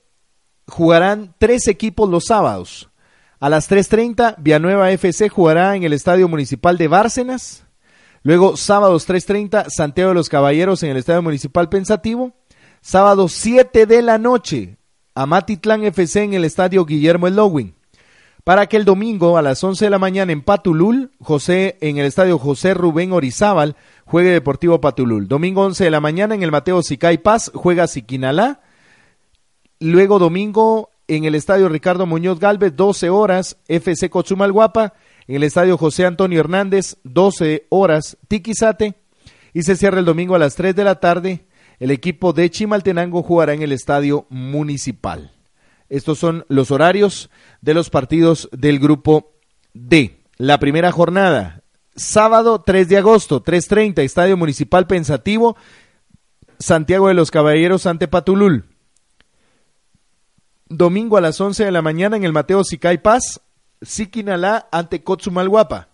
jugarán 0.68 1.34
tres 1.40 1.66
equipos 1.66 2.08
los 2.08 2.26
sábados. 2.26 2.88
A 3.44 3.50
las 3.50 3.70
3.30, 3.70 4.36
Villanueva 4.38 4.90
FC 4.90 5.28
jugará 5.28 5.76
en 5.76 5.82
el 5.82 5.92
Estadio 5.92 6.28
Municipal 6.28 6.78
de 6.78 6.88
Bárcenas. 6.88 7.66
Luego, 8.22 8.56
sábados 8.56 9.06
3.30, 9.06 9.66
Santiago 9.68 10.08
de 10.08 10.14
los 10.14 10.30
Caballeros 10.30 10.82
en 10.82 10.88
el 10.88 10.96
Estadio 10.96 11.20
Municipal 11.20 11.68
Pensativo. 11.68 12.32
Sábado 12.80 13.28
7 13.28 13.84
de 13.84 14.00
la 14.00 14.16
noche, 14.16 14.78
Amatitlán 15.14 15.84
FC 15.84 16.22
en 16.22 16.32
el 16.32 16.46
Estadio 16.46 16.86
Guillermo 16.86 17.26
Elowin. 17.26 17.74
Para 18.44 18.66
que 18.66 18.78
el 18.78 18.86
domingo 18.86 19.36
a 19.36 19.42
las 19.42 19.62
11 19.62 19.84
de 19.84 19.90
la 19.90 19.98
mañana 19.98 20.32
en 20.32 20.40
Patulul, 20.40 21.10
José 21.20 21.76
en 21.82 21.98
el 21.98 22.06
Estadio 22.06 22.38
José 22.38 22.72
Rubén 22.72 23.12
Orizábal, 23.12 23.76
juegue 24.06 24.30
Deportivo 24.30 24.80
Patulul. 24.80 25.28
Domingo 25.28 25.60
11 25.66 25.84
de 25.84 25.90
la 25.90 26.00
mañana 26.00 26.34
en 26.34 26.42
el 26.42 26.50
Mateo 26.50 26.82
Sicay 26.82 27.18
Paz, 27.18 27.52
juega 27.54 27.88
Siquinalá. 27.88 28.62
Luego 29.80 30.18
domingo 30.18 30.93
en 31.08 31.24
el 31.24 31.34
Estadio 31.34 31.68
Ricardo 31.68 32.06
Muñoz 32.06 32.38
Galvez, 32.38 32.74
12 32.76 33.10
horas, 33.10 33.56
FC 33.68 34.10
Cochumalguapa 34.10 34.94
en 35.26 35.36
el 35.36 35.42
Estadio 35.42 35.78
José 35.78 36.04
Antonio 36.04 36.40
Hernández, 36.40 36.96
12 37.04 37.66
horas, 37.70 38.16
Tiquizate, 38.28 38.94
y 39.52 39.62
se 39.62 39.76
cierra 39.76 39.98
el 39.98 40.04
domingo 40.04 40.34
a 40.34 40.38
las 40.38 40.54
3 40.56 40.74
de 40.74 40.84
la 40.84 41.00
tarde. 41.00 41.46
El 41.78 41.90
equipo 41.90 42.32
de 42.32 42.50
Chimaltenango 42.50 43.22
jugará 43.22 43.54
en 43.54 43.62
el 43.62 43.72
Estadio 43.72 44.26
Municipal. 44.28 45.32
Estos 45.88 46.18
son 46.18 46.44
los 46.48 46.70
horarios 46.70 47.30
de 47.60 47.74
los 47.74 47.90
partidos 47.90 48.48
del 48.52 48.78
grupo 48.78 49.32
D. 49.72 50.20
La 50.36 50.58
primera 50.58 50.92
jornada, 50.92 51.62
sábado 51.94 52.62
3 52.64 52.88
de 52.88 52.98
agosto, 52.98 53.42
3.30, 53.42 54.02
Estadio 54.02 54.36
Municipal 54.36 54.86
Pensativo, 54.86 55.56
Santiago 56.58 57.08
de 57.08 57.14
los 57.14 57.30
Caballeros 57.30 57.86
ante 57.86 58.08
Patulul. 58.08 58.64
Domingo 60.68 61.16
a 61.16 61.20
las 61.20 61.40
11 61.40 61.64
de 61.64 61.70
la 61.70 61.82
mañana 61.82 62.16
en 62.16 62.24
el 62.24 62.32
Mateo 62.32 62.64
Sicay 62.64 62.98
Paz, 62.98 63.40
Siquinalá 63.82 64.68
ante 64.72 65.02
Cotzumalguapa. 65.02 65.88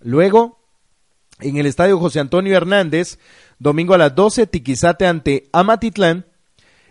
Luego, 0.00 0.60
en 1.40 1.56
el 1.56 1.64
estadio 1.64 1.98
José 1.98 2.20
Antonio 2.20 2.54
Hernández, 2.54 3.18
domingo 3.58 3.94
a 3.94 3.98
las 3.98 4.14
12, 4.14 4.46
Tiquizate 4.46 5.06
ante 5.06 5.48
Amatitlán. 5.52 6.26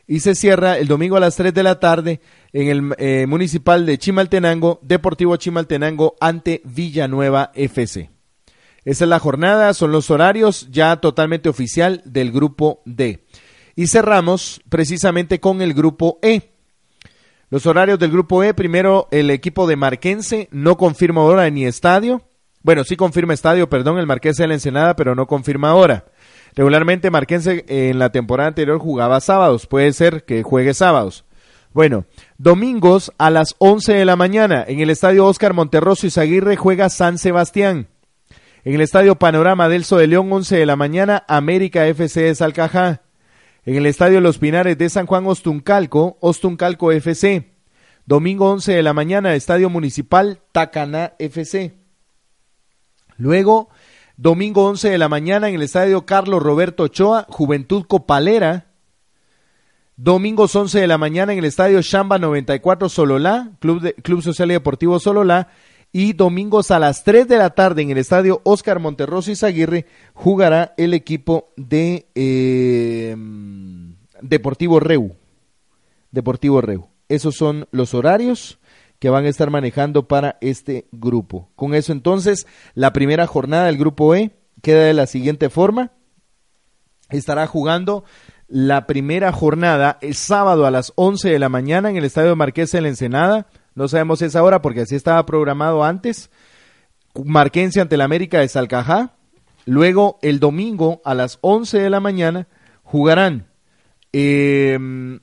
Y 0.05 0.19
se 0.19 0.35
cierra 0.35 0.77
el 0.77 0.87
domingo 0.87 1.15
a 1.15 1.21
las 1.21 1.35
3 1.37 1.53
de 1.53 1.63
la 1.63 1.79
tarde 1.79 2.19
en 2.51 2.67
el 2.67 2.95
eh, 2.97 3.25
municipal 3.25 3.85
de 3.85 3.97
Chimaltenango, 3.97 4.79
Deportivo 4.81 5.37
Chimaltenango 5.37 6.15
ante 6.19 6.61
Villanueva 6.65 7.51
FC. 7.53 8.12
Esa 8.85 9.05
es 9.05 9.09
la 9.09 9.19
jornada, 9.19 9.73
son 9.73 9.91
los 9.91 10.11
horarios 10.11 10.67
ya 10.71 10.97
totalmente 10.97 11.49
oficial 11.49 12.01
del 12.05 12.31
grupo 12.31 12.81
D. 12.85 13.23
Y 13.75 13.87
cerramos 13.87 14.61
precisamente 14.69 15.39
con 15.39 15.61
el 15.61 15.73
grupo 15.73 16.19
E. 16.21 16.51
Los 17.49 17.65
horarios 17.65 17.99
del 17.99 18.11
grupo 18.11 18.43
E, 18.43 18.53
primero 18.53 19.07
el 19.11 19.29
equipo 19.29 19.67
de 19.67 19.75
Marquense 19.75 20.49
no 20.51 20.75
confirma 20.75 21.21
hora 21.21 21.49
ni 21.49 21.65
estadio. 21.65 22.23
Bueno, 22.61 22.83
sí 22.83 22.95
confirma 22.95 23.33
estadio, 23.33 23.69
perdón, 23.69 23.99
el 23.99 24.07
Marqués 24.07 24.37
de 24.37 24.47
la 24.47 24.53
Ensenada, 24.53 24.95
pero 24.95 25.15
no 25.15 25.27
confirma 25.27 25.75
hora. 25.75 26.05
Regularmente 26.55 27.11
Marquense 27.11 27.65
en 27.67 27.99
la 27.99 28.11
temporada 28.11 28.47
anterior 28.49 28.79
jugaba 28.79 29.19
sábados, 29.19 29.67
puede 29.67 29.91
ser 29.93 30.23
que 30.23 30.43
juegue 30.43 30.73
sábados. 30.73 31.25
Bueno, 31.73 32.05
domingos 32.37 33.11
a 33.17 33.29
las 33.29 33.55
11 33.57 33.93
de 33.93 34.05
la 34.05 34.15
mañana 34.15 34.63
en 34.67 34.79
el 34.79 34.91
estadio 34.91 35.25
Oscar 35.25 35.53
Monterroso 35.53 36.05
y 36.05 36.11
Zaguirre 36.11 36.55
juega 36.55 36.89
San 36.89 37.17
Sebastián. 37.17 37.87
En 38.65 38.75
el 38.75 38.81
estadio 38.81 39.15
Panorama 39.19 39.67
Delso 39.67 39.97
de 39.97 40.07
León, 40.07 40.31
11 40.31 40.55
de 40.55 40.65
la 40.65 40.77
mañana, 40.77 41.25
América 41.27 41.85
FC 41.85 42.21
de 42.21 42.35
Salcajá 42.35 43.01
en 43.65 43.75
el 43.75 43.85
Estadio 43.85 44.21
Los 44.21 44.37
Pinares 44.37 44.77
de 44.77 44.89
San 44.89 45.05
Juan 45.05 45.25
Ostuncalco, 45.27 46.17
Ostuncalco 46.21 46.91
FC. 46.93 47.51
Domingo 48.05 48.49
11 48.51 48.73
de 48.73 48.83
la 48.83 48.93
mañana, 48.93 49.35
Estadio 49.35 49.69
Municipal 49.69 50.41
Tacaná 50.53 51.13
FC. 51.19 51.75
Luego, 53.17 53.69
domingo 54.15 54.65
11 54.67 54.91
de 54.91 54.97
la 54.97 55.09
mañana 55.09 55.49
en 55.49 55.55
el 55.55 55.61
Estadio 55.61 56.05
Carlos 56.05 56.41
Roberto 56.41 56.83
Ochoa, 56.83 57.25
Juventud 57.29 57.85
Copalera. 57.85 58.67
Domingos 59.97 60.55
11 60.55 60.79
de 60.79 60.87
la 60.87 60.97
mañana 60.97 61.33
en 61.33 61.39
el 61.39 61.45
Estadio 61.45 61.81
Chamba 61.81 62.17
94 62.17 62.87
Sololá, 62.87 63.51
Club, 63.59 63.93
Club 64.03 64.21
Social 64.21 64.51
y 64.51 64.53
Deportivo 64.53 64.99
Sololá 64.99 65.49
y 65.93 66.13
domingos 66.13 66.71
a 66.71 66.79
las 66.79 67.03
3 67.03 67.27
de 67.27 67.37
la 67.37 67.51
tarde 67.51 67.83
en 67.83 67.91
el 67.91 67.99
estadio 67.99 68.41
Oscar 68.43 68.79
Monterroso 68.79 69.29
y 69.29 69.35
Zaguirre 69.35 69.85
jugará 70.15 70.73
el 70.75 70.95
equipo 70.95 71.53
de 71.55 72.07
eh, 72.15 73.15
Deportivo 74.21 74.79
Reu. 74.79 75.15
Deportivo 76.11 76.61
Reu. 76.61 76.87
Esos 77.09 77.35
son 77.35 77.67
los 77.71 77.93
horarios 77.93 78.59
que 78.97 79.11
van 79.11 79.25
a 79.25 79.29
estar 79.29 79.51
manejando 79.51 80.07
para 80.07 80.37
este 80.41 80.87
grupo. 80.91 81.51
Con 81.55 81.75
eso 81.75 81.91
entonces, 81.91 82.47
la 82.73 82.91
primera 82.91 83.27
jornada 83.27 83.65
del 83.65 83.77
grupo 83.77 84.15
E 84.15 84.31
queda 84.63 84.85
de 84.85 84.93
la 84.95 85.05
siguiente 85.05 85.51
forma. 85.51 85.91
Estará 87.09 87.45
jugando 87.45 88.03
la 88.47 88.87
primera 88.87 89.31
jornada 89.31 89.99
el 90.01 90.15
sábado 90.15 90.65
a 90.65 90.71
las 90.71 90.91
11 90.95 91.29
de 91.29 91.39
la 91.39 91.49
mañana 91.49 91.91
en 91.91 91.97
el 91.97 92.05
Estadio 92.05 92.35
Marqués 92.35 92.71
de 92.71 92.81
la 92.81 92.87
Ensenada 92.87 93.47
no 93.75 93.87
sabemos 93.87 94.21
esa 94.21 94.43
hora 94.43 94.61
porque 94.61 94.81
así 94.81 94.95
estaba 94.95 95.25
programado 95.25 95.83
antes. 95.83 96.29
Marquense 97.23 97.81
ante 97.81 97.97
la 97.97 98.05
América 98.05 98.39
de 98.39 98.47
Salcajá. 98.47 99.15
Luego, 99.65 100.19
el 100.21 100.39
domingo 100.39 101.01
a 101.05 101.13
las 101.13 101.39
11 101.41 101.79
de 101.79 101.89
la 101.89 101.99
mañana, 101.99 102.47
jugarán 102.83 103.47
em, 104.11 105.19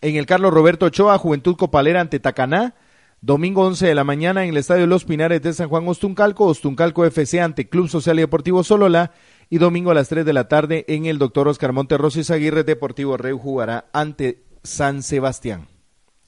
en 0.00 0.16
el 0.16 0.26
Carlos 0.26 0.52
Roberto 0.52 0.86
Ochoa, 0.86 1.18
Juventud 1.18 1.56
Copalera 1.56 2.00
ante 2.00 2.20
Tacaná. 2.20 2.74
Domingo 3.22 3.64
11 3.64 3.86
de 3.86 3.94
la 3.94 4.04
mañana 4.04 4.44
en 4.44 4.50
el 4.50 4.58
Estadio 4.58 4.86
Los 4.86 5.04
Pinares 5.04 5.42
de 5.42 5.52
San 5.52 5.68
Juan 5.68 5.88
Ostuncalco, 5.88 6.44
Ostuncalco 6.44 7.04
FC 7.04 7.40
ante 7.40 7.68
Club 7.68 7.88
Social 7.88 8.18
y 8.18 8.20
Deportivo 8.20 8.62
Solola. 8.62 9.12
Y 9.48 9.58
domingo 9.58 9.90
a 9.90 9.94
las 9.94 10.08
3 10.08 10.26
de 10.26 10.32
la 10.32 10.48
tarde 10.48 10.84
en 10.88 11.06
el 11.06 11.18
Doctor 11.18 11.48
Oscar 11.48 11.72
Monterroso 11.72 12.20
y 12.20 12.32
Aguirre 12.32 12.64
Deportivo 12.64 13.16
Rey 13.16 13.32
jugará 13.32 13.86
ante 13.92 14.44
San 14.62 15.02
Sebastián. 15.02 15.68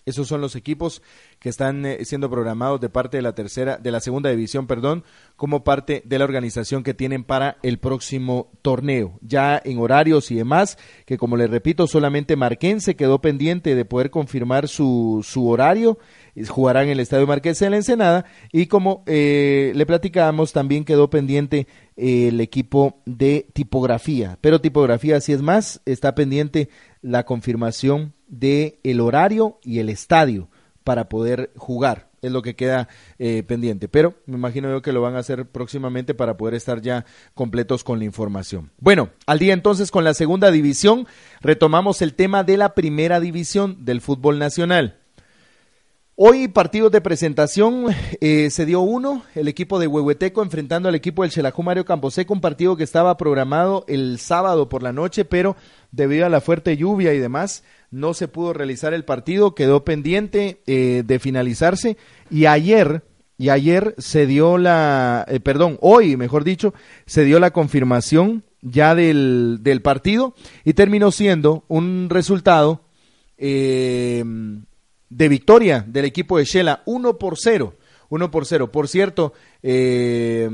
Esos 0.09 0.29
son 0.29 0.41
los 0.41 0.57
equipos 0.57 1.03
que 1.39 1.49
están 1.49 1.85
eh, 1.87 2.05
siendo 2.05 2.31
programados 2.31 2.81
de 2.81 2.89
parte 2.89 3.17
de 3.19 3.23
la 3.23 3.35
tercera, 3.35 3.79
de 3.79 3.91
la 3.91 4.01
segunda 4.01 4.31
división, 4.31 4.67
perdón, 4.67 5.05
como 5.37 5.65
parte 5.65 6.03
de 6.05 6.19
la 6.19 6.25
organización 6.25 6.83
que 6.83 6.95
tienen 6.95 7.25
para 7.25 7.59
el 7.63 7.79
próximo 7.79 8.51
torneo. 8.63 9.19
Ya 9.23 9.61
en 9.65 9.79
horarios 9.79 10.31
y 10.31 10.37
demás, 10.37 10.79
que 11.07 11.19
como 11.19 11.37
les 11.37 11.51
repito, 11.51 11.87
solamente 11.87 12.37
Marquense 12.37 12.97
quedó 12.97 13.21
pendiente 13.21 13.75
de 13.75 13.85
poder 13.85 14.11
confirmar 14.11 14.69
su, 14.69 15.25
su 15.27 15.49
horario 15.49 15.99
jugarán 16.47 16.85
en 16.85 16.91
el 16.91 17.01
Estadio 17.01 17.27
Marqués 17.27 17.59
de 17.59 17.71
la 17.71 17.77
Ensenada 17.77 18.25
y 18.53 18.67
como 18.67 19.03
eh, 19.07 19.73
le 19.75 19.87
platicábamos 19.87 20.53
también 20.53 20.85
quedó 20.85 21.11
pendiente 21.11 21.67
eh, 21.97 22.29
el 22.29 22.41
equipo 22.41 23.01
de 23.07 23.49
tipografía, 23.53 24.39
pero 24.41 24.61
tipografía 24.61 25.21
si 25.21 25.33
es 25.33 25.43
más, 25.43 25.81
está 25.85 26.15
pendiente 26.15 26.69
la 27.03 27.25
confirmación 27.25 28.15
de 28.29 28.79
el 28.85 29.01
horario 29.01 29.59
y 29.63 29.79
el 29.81 29.89
estadio 29.89 30.49
para 30.85 31.09
poder 31.09 31.51
jugar. 31.57 32.09
Es 32.21 32.33
lo 32.33 32.43
que 32.43 32.57
queda 32.57 32.89
eh, 33.19 33.43
pendiente. 33.43 33.89
Pero 33.89 34.15
me 34.27 34.37
imagino 34.37 34.71
yo 34.71 34.83
que 34.83 34.93
lo 34.93 35.01
van 35.01 35.17
a 35.17 35.21
hacer 35.21 35.47
próximamente 35.47 36.15
para 36.15 36.37
poder 36.37 36.55
estar 36.55 36.81
ya 36.81 37.05
completos 37.35 37.85
con 37.85 37.99
la 37.99 38.05
información. 38.05 38.71
Bueno, 38.79 39.11
al 39.27 39.39
día 39.39 39.53
entonces 39.53 39.91
con 39.91 40.05
la 40.05 40.15
segunda 40.15 40.51
división, 40.51 41.07
retomamos 41.41 42.03
el 42.03 42.15
tema 42.15 42.43
de 42.43 42.57
la 42.57 42.75
primera 42.75 43.21
división 43.21 43.85
del 43.85 44.01
fútbol 44.01 44.39
nacional. 44.39 44.99
Hoy 46.21 46.49
partidos 46.49 46.91
de 46.91 47.01
presentación, 47.01 47.95
eh, 48.21 48.51
se 48.51 48.67
dio 48.67 48.81
uno, 48.81 49.23
el 49.37 49.47
equipo 49.47 49.79
de 49.79 49.87
Huehueteco 49.87 50.43
enfrentando 50.43 50.89
al 50.89 50.97
equipo 50.97 51.23
del 51.23 51.31
Chelajú 51.31 51.63
Mario 51.63 51.85
Camposeco, 51.85 52.35
un 52.35 52.41
partido 52.41 52.77
que 52.77 52.83
estaba 52.83 53.17
programado 53.17 53.85
el 53.87 54.19
sábado 54.19 54.69
por 54.69 54.83
la 54.83 54.93
noche, 54.93 55.25
pero 55.25 55.55
debido 55.93 56.27
a 56.27 56.29
la 56.29 56.41
fuerte 56.41 56.77
lluvia 56.77 57.15
y 57.15 57.21
demás, 57.21 57.63
no 57.93 58.15
se 58.15 58.27
pudo 58.27 58.53
realizar 58.53 58.95
el 58.95 59.05
partido, 59.05 59.55
quedó 59.55 59.85
pendiente 59.85 60.61
eh, 60.67 61.05
de 61.07 61.21
finalizarse. 61.21 61.97
Y 62.33 62.47
ayer, 62.47 63.05
y 63.37 63.51
ayer 63.51 63.95
se 63.99 64.27
dio 64.27 64.59
la, 64.59 65.25
eh, 65.29 65.39
perdón, 65.39 65.79
hoy 65.81 66.17
mejor 66.17 66.43
dicho, 66.43 66.75
se 67.07 67.23
dio 67.23 67.39
la 67.39 67.53
confirmación 67.53 68.43
ya 68.61 68.97
del, 68.97 69.59
del 69.61 69.83
partido 69.83 70.35
y 70.65 70.73
terminó 70.73 71.13
siendo 71.13 71.63
un 71.69 72.09
resultado 72.11 72.81
eh, 73.37 74.25
de 75.11 75.29
victoria 75.29 75.85
del 75.87 76.05
equipo 76.05 76.39
de 76.39 76.45
Shela, 76.45 76.83
1 76.87 77.19
por 77.19 77.39
0. 77.39 77.75
1 78.09 78.31
por 78.31 78.47
0. 78.47 78.73
Por 78.73 78.89
cierto, 78.89 79.33
eh, 79.63 80.49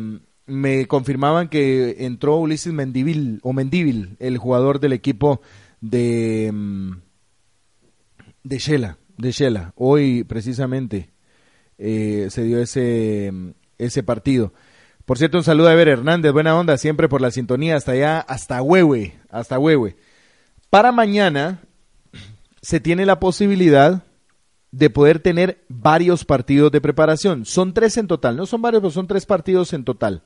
me 0.47 0.87
confirmaban 0.87 1.49
que 1.49 1.97
entró 2.01 2.37
Ulises 2.37 2.73
Mendivil, 2.73 3.41
o 3.43 3.53
Mendivil, 3.53 4.17
el 4.19 4.39
jugador 4.39 4.81
del 4.81 4.93
equipo 4.93 5.41
de, 5.81 6.51
mm, 6.53 6.93
de 8.43 8.59
Shela, 8.59 8.99
de. 9.17 9.73
Hoy 9.77 10.25
precisamente 10.25 11.11
eh, 11.79 12.29
se 12.31 12.43
dio 12.43 12.61
ese, 12.61 13.33
ese 13.79 14.03
partido. 14.03 14.53
Por 15.05 15.19
cierto, 15.19 15.37
un 15.37 15.45
saludo 15.45 15.69
a 15.69 15.75
Ever 15.75 15.89
Hernández, 15.89 16.33
buena 16.33 16.59
onda, 16.59 16.79
siempre 16.79 17.09
por 17.09 17.21
la 17.21 17.31
sintonía, 17.31 17.77
hasta 17.77 17.93
allá, 17.93 18.21
hasta 18.21 18.63
Huehue, 18.63 19.15
hasta 19.29 19.59
Huehue. 19.59 19.97
Para 20.71 20.93
mañana 20.93 21.61
se 22.63 22.81
tiene 22.81 23.05
la 23.05 23.21
posibilidad 23.21 24.03
de 24.75 24.91
poder 24.91 25.21
tener 25.21 25.65
varios 25.69 26.25
partidos 26.25 26.73
de 26.73 26.81
preparación. 26.81 27.45
Son 27.45 27.73
tres 27.75 27.97
en 27.97 28.09
total, 28.09 28.37
no 28.37 28.45
son 28.45 28.61
varios, 28.61 28.83
pero 28.83 28.91
son 28.91 29.07
tres 29.07 29.25
partidos 29.25 29.73
en 29.73 29.85
total. 29.85 30.23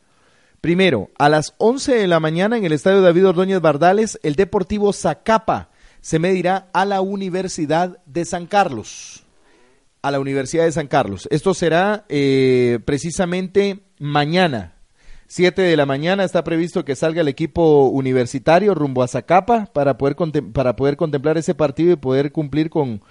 Primero, 0.63 1.11
a 1.19 1.29
las 1.29 1.55
11 1.59 1.95
de 1.95 2.07
la 2.07 2.19
mañana 2.19 2.57
en 2.57 2.65
el 2.65 2.73
estadio 2.73 3.03
David 3.03 3.29
Ordóñez 3.29 3.61
Bardales, 3.61 4.19
el 4.23 4.37
Deportivo 4.37 4.95
Zacapa 4.95 5.69
se 6.01 6.19
medirá 6.19 6.71
a 6.73 6.87
la 6.87 7.03
Universidad 7.03 7.99
de 8.07 8.25
San 8.25 8.47
Carlos. 8.47 9.23
A 10.01 10.11
la 10.11 10.19
Universidad 10.19 10.65
de 10.65 10.73
San 10.73 10.87
Carlos. 10.87 11.29
Esto 11.31 11.53
será 11.53 12.07
eh, 12.09 12.79
precisamente 12.87 13.81
mañana, 13.99 14.77
7 15.27 15.61
de 15.61 15.77
la 15.77 15.85
mañana 15.85 16.25
está 16.25 16.43
previsto 16.43 16.87
que 16.87 16.97
salga 16.97 17.21
el 17.21 17.29
equipo 17.29 17.89
universitario 17.89 18.75
rumbo 18.75 19.03
a 19.03 19.09
Zacapa 19.09 19.67
para 19.67 19.99
poder, 19.99 20.17
para 20.55 20.75
poder 20.75 20.97
contemplar 20.97 21.37
ese 21.37 21.55
partido 21.55 21.93
y 21.93 21.97
poder 21.97 22.33
cumplir 22.33 22.71
con, 22.71 23.03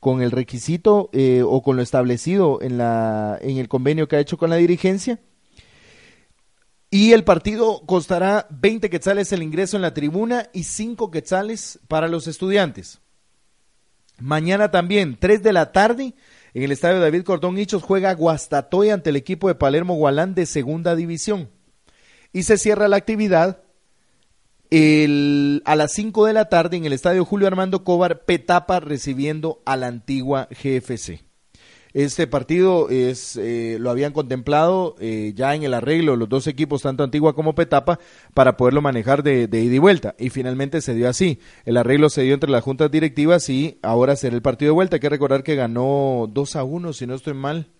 con 0.00 0.22
el 0.22 0.30
requisito 0.30 1.10
eh, 1.12 1.42
o 1.44 1.62
con 1.62 1.76
lo 1.76 1.82
establecido 1.82 2.60
en, 2.62 2.78
la, 2.78 3.38
en 3.40 3.58
el 3.58 3.68
convenio 3.68 4.08
que 4.08 4.16
ha 4.16 4.20
hecho 4.20 4.38
con 4.38 4.50
la 4.50 4.56
dirigencia. 4.56 5.20
Y 6.90 7.12
el 7.12 7.24
partido 7.24 7.82
costará 7.86 8.46
20 8.50 8.88
quetzales 8.90 9.32
el 9.32 9.42
ingreso 9.42 9.76
en 9.76 9.82
la 9.82 9.94
tribuna 9.94 10.48
y 10.52 10.64
5 10.64 11.10
quetzales 11.10 11.80
para 11.88 12.08
los 12.08 12.26
estudiantes. 12.26 13.00
Mañana 14.18 14.70
también, 14.70 15.16
3 15.18 15.42
de 15.42 15.52
la 15.52 15.72
tarde, 15.72 16.14
en 16.54 16.62
el 16.62 16.72
estadio 16.72 17.00
David 17.00 17.24
Cordón 17.24 17.58
Hichos 17.58 17.82
juega 17.82 18.14
Guastatoy 18.14 18.90
ante 18.90 19.10
el 19.10 19.16
equipo 19.16 19.48
de 19.48 19.56
Palermo 19.56 19.94
Gualán 19.94 20.34
de 20.34 20.46
segunda 20.46 20.96
división 20.96 21.50
y 22.32 22.44
se 22.44 22.58
cierra 22.58 22.88
la 22.88 22.96
actividad 22.96 23.62
el, 24.70 25.62
a 25.64 25.76
las 25.76 25.92
5 25.92 26.26
de 26.26 26.32
la 26.32 26.48
tarde 26.48 26.76
en 26.76 26.84
el 26.84 26.92
estadio 26.92 27.24
Julio 27.24 27.46
Armando 27.46 27.84
Cobar, 27.84 28.24
Petapa 28.24 28.80
recibiendo 28.80 29.62
a 29.64 29.76
la 29.76 29.86
antigua 29.86 30.48
GFC. 30.50 31.26
Este 31.96 32.26
partido 32.26 32.90
es, 32.90 33.38
eh, 33.38 33.78
lo 33.80 33.90
habían 33.90 34.12
contemplado 34.12 34.96
eh, 35.00 35.32
ya 35.34 35.54
en 35.54 35.62
el 35.62 35.72
arreglo 35.72 36.14
los 36.14 36.28
dos 36.28 36.46
equipos, 36.46 36.82
tanto 36.82 37.02
Antigua 37.02 37.34
como 37.34 37.54
Petapa, 37.54 37.98
para 38.34 38.58
poderlo 38.58 38.82
manejar 38.82 39.22
de, 39.22 39.48
de, 39.48 39.62
ida 39.62 39.76
y 39.76 39.78
vuelta. 39.78 40.14
Y 40.18 40.28
finalmente 40.28 40.82
se 40.82 40.94
dio 40.94 41.08
así. 41.08 41.40
El 41.64 41.78
arreglo 41.78 42.10
se 42.10 42.20
dio 42.20 42.34
entre 42.34 42.50
las 42.50 42.62
juntas 42.62 42.90
directivas 42.90 43.48
y 43.48 43.78
ahora 43.80 44.14
será 44.14 44.36
el 44.36 44.42
partido 44.42 44.72
de 44.72 44.74
vuelta. 44.74 44.96
Hay 44.96 45.00
que 45.00 45.08
recordar 45.08 45.42
que 45.42 45.54
ganó 45.54 46.28
2 46.30 46.56
a 46.56 46.64
1, 46.64 46.92
si 46.92 47.06
no 47.06 47.14
estoy 47.14 47.32
mal, 47.32 47.70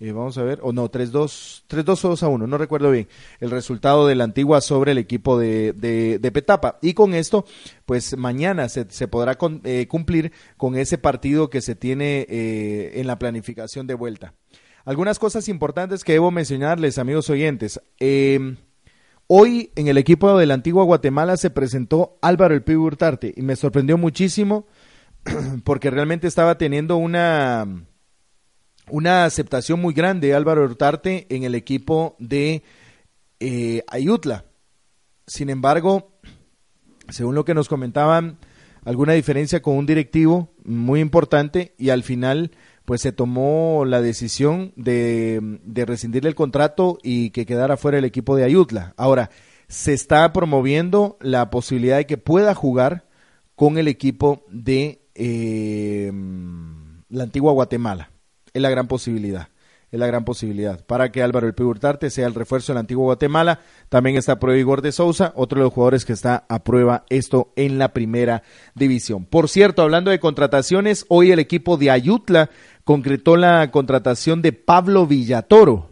eh, 0.00 0.12
vamos 0.12 0.38
a 0.38 0.44
ver, 0.44 0.60
o 0.62 0.72
no, 0.72 0.88
3-2, 0.88 1.64
3-2 1.68 2.04
o 2.04 2.08
2 2.10 2.22
a 2.22 2.28
1, 2.28 2.46
no 2.46 2.56
recuerdo 2.56 2.92
bien, 2.92 3.08
el 3.40 3.50
resultado 3.50 4.06
de 4.06 4.14
la 4.14 4.22
antigua 4.22 4.60
sobre 4.60 4.92
el 4.92 4.98
equipo 4.98 5.38
de, 5.38 5.72
de, 5.72 6.30
Petapa. 6.30 6.78
Y 6.82 6.94
con 6.94 7.14
esto, 7.14 7.44
pues 7.84 8.16
mañana 8.16 8.68
se, 8.68 8.84
podrá 9.08 9.36
eh, 9.64 9.88
cumplir 9.88 10.32
con 10.56 10.76
ese 10.76 10.98
partido 10.98 11.50
que 11.50 11.60
se 11.60 11.74
tiene 11.74 12.26
eh, 12.28 12.92
en 12.94 13.08
la 13.08 13.18
planificación 13.18 13.88
de 13.88 13.94
vuelta. 13.94 14.34
Algunas 14.84 15.18
cosas 15.18 15.48
importantes 15.48 16.04
que 16.04 16.12
debo 16.12 16.30
mencionarles, 16.30 16.98
amigos 16.98 17.28
oyentes. 17.28 17.80
Em, 17.98 18.56
hoy 19.26 19.72
en 19.74 19.88
el 19.88 19.98
equipo 19.98 20.38
de 20.38 20.46
la 20.46 20.54
antigua 20.54 20.84
Guatemala 20.84 21.36
se 21.36 21.50
presentó 21.50 22.18
Álvaro 22.22 22.54
El 22.54 22.62
Pibu 22.62 22.84
Hurtarte 22.84 23.34
y 23.36 23.42
me 23.42 23.56
sorprendió 23.56 23.98
muchísimo 23.98 24.68
porque 25.64 25.90
realmente 25.90 26.28
estaba 26.28 26.56
teniendo 26.56 26.96
una 26.96 27.66
una 28.90 29.24
aceptación 29.24 29.80
muy 29.80 29.94
grande 29.94 30.34
Álvaro 30.34 30.64
Hurtarte 30.64 31.26
en 31.30 31.42
el 31.44 31.54
equipo 31.54 32.16
de 32.18 32.62
eh, 33.40 33.82
Ayutla. 33.88 34.44
Sin 35.26 35.50
embargo, 35.50 36.12
según 37.08 37.34
lo 37.34 37.44
que 37.44 37.54
nos 37.54 37.68
comentaban, 37.68 38.38
alguna 38.84 39.12
diferencia 39.12 39.62
con 39.62 39.76
un 39.76 39.86
directivo 39.86 40.50
muy 40.64 41.00
importante 41.00 41.74
y 41.78 41.90
al 41.90 42.02
final 42.02 42.52
pues 42.84 43.02
se 43.02 43.12
tomó 43.12 43.84
la 43.84 44.00
decisión 44.00 44.72
de, 44.76 45.58
de 45.62 45.84
rescindirle 45.84 46.30
el 46.30 46.34
contrato 46.34 46.98
y 47.02 47.30
que 47.30 47.44
quedara 47.44 47.76
fuera 47.76 47.98
el 47.98 48.06
equipo 48.06 48.34
de 48.34 48.44
Ayutla. 48.44 48.94
Ahora, 48.96 49.30
se 49.68 49.92
está 49.92 50.32
promoviendo 50.32 51.18
la 51.20 51.50
posibilidad 51.50 51.98
de 51.98 52.06
que 52.06 52.16
pueda 52.16 52.54
jugar 52.54 53.06
con 53.54 53.76
el 53.76 53.88
equipo 53.88 54.46
de 54.48 55.02
eh, 55.14 56.10
la 57.10 57.24
antigua 57.24 57.52
Guatemala 57.52 58.10
es 58.52 58.62
la 58.62 58.70
gran 58.70 58.88
posibilidad. 58.88 59.48
Es 59.90 59.98
la 59.98 60.06
gran 60.06 60.26
posibilidad 60.26 60.84
para 60.84 61.10
que 61.10 61.22
Álvaro 61.22 61.46
El 61.46 61.54
Pigurtarte 61.54 62.10
sea 62.10 62.26
el 62.26 62.34
refuerzo 62.34 62.72
del 62.72 62.80
antiguo 62.80 63.04
Guatemala. 63.04 63.60
También 63.88 64.16
está 64.16 64.32
a 64.32 64.38
prueba 64.38 64.60
Igor 64.60 64.82
de 64.82 64.92
Souza, 64.92 65.32
otro 65.34 65.60
de 65.60 65.64
los 65.64 65.72
jugadores 65.72 66.04
que 66.04 66.12
está 66.12 66.44
a 66.50 66.62
prueba 66.62 67.06
esto 67.08 67.52
en 67.56 67.78
la 67.78 67.94
primera 67.94 68.42
división. 68.74 69.24
Por 69.24 69.48
cierto, 69.48 69.80
hablando 69.80 70.10
de 70.10 70.20
contrataciones, 70.20 71.06
hoy 71.08 71.32
el 71.32 71.38
equipo 71.38 71.78
de 71.78 71.90
Ayutla 71.90 72.50
concretó 72.84 73.38
la 73.38 73.70
contratación 73.70 74.42
de 74.42 74.52
Pablo 74.52 75.06
Villatoro. 75.06 75.90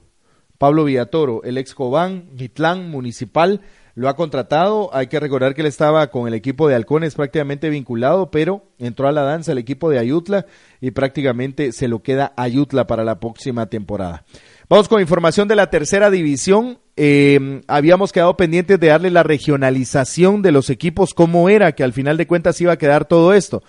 Pablo 0.59 0.85
Villatoro, 0.85 1.43
el 1.45 1.57
ex 1.57 1.75
Cobán, 1.75 2.31
Gitlán, 2.37 2.91
municipal, 2.91 3.63
lo 3.97 4.11
ha 4.11 4.15
contratado. 4.15 4.95
Hay 4.95 5.09
que 5.09 5.19
recordar 5.19 5.55
que 5.55 5.63
él 5.63 5.67
estaba 5.67 6.07
con 6.11 6.29
el 6.29 6.35
equipo 6.35 6.69
de 6.69 6.77
Halcones 6.77 7.15
prácticamente 7.15 7.71
vinculado, 7.71 8.31
pero 8.31 8.63
entró 8.79 9.09
a 9.09 9.13
la 9.13 9.23
danza 9.23 9.53
el 9.53 9.59
equipo 9.59 9.91
de 9.91 9.99
Ayutla 9.99 10.47
y 10.81 10.93
prácticamente 10.93 11.73
se 11.73 11.89
lo 11.89 12.03
queda 12.03 12.33
Ayutla 12.37 12.87
para 12.87 13.05
la 13.05 13.19
próxima 13.19 13.67
temporada. 13.67 14.25
Vamos 14.69 14.89
con 14.89 15.01
información 15.01 15.49
de 15.49 15.57
la 15.57 15.71
tercera 15.71 16.11
división. 16.11 16.79
Eh, 16.97 17.63
habíamos 17.69 18.13
quedado 18.13 18.37
pendientes 18.37 18.79
de 18.79 18.89
darle 18.89 19.11
la 19.11 19.23
regionalización 19.23 20.43
de 20.43 20.53
los 20.53 20.69
equipos, 20.69 21.15
cómo 21.15 21.49
era, 21.49 21.73
que 21.73 21.83
al 21.83 21.95
final 21.95 22.19
de 22.19 22.27
cuentas 22.27 22.61
iba 22.61 22.73
a 22.73 22.79
quedar 22.79 23.07
todo 23.07 23.33
esto. 23.33 23.63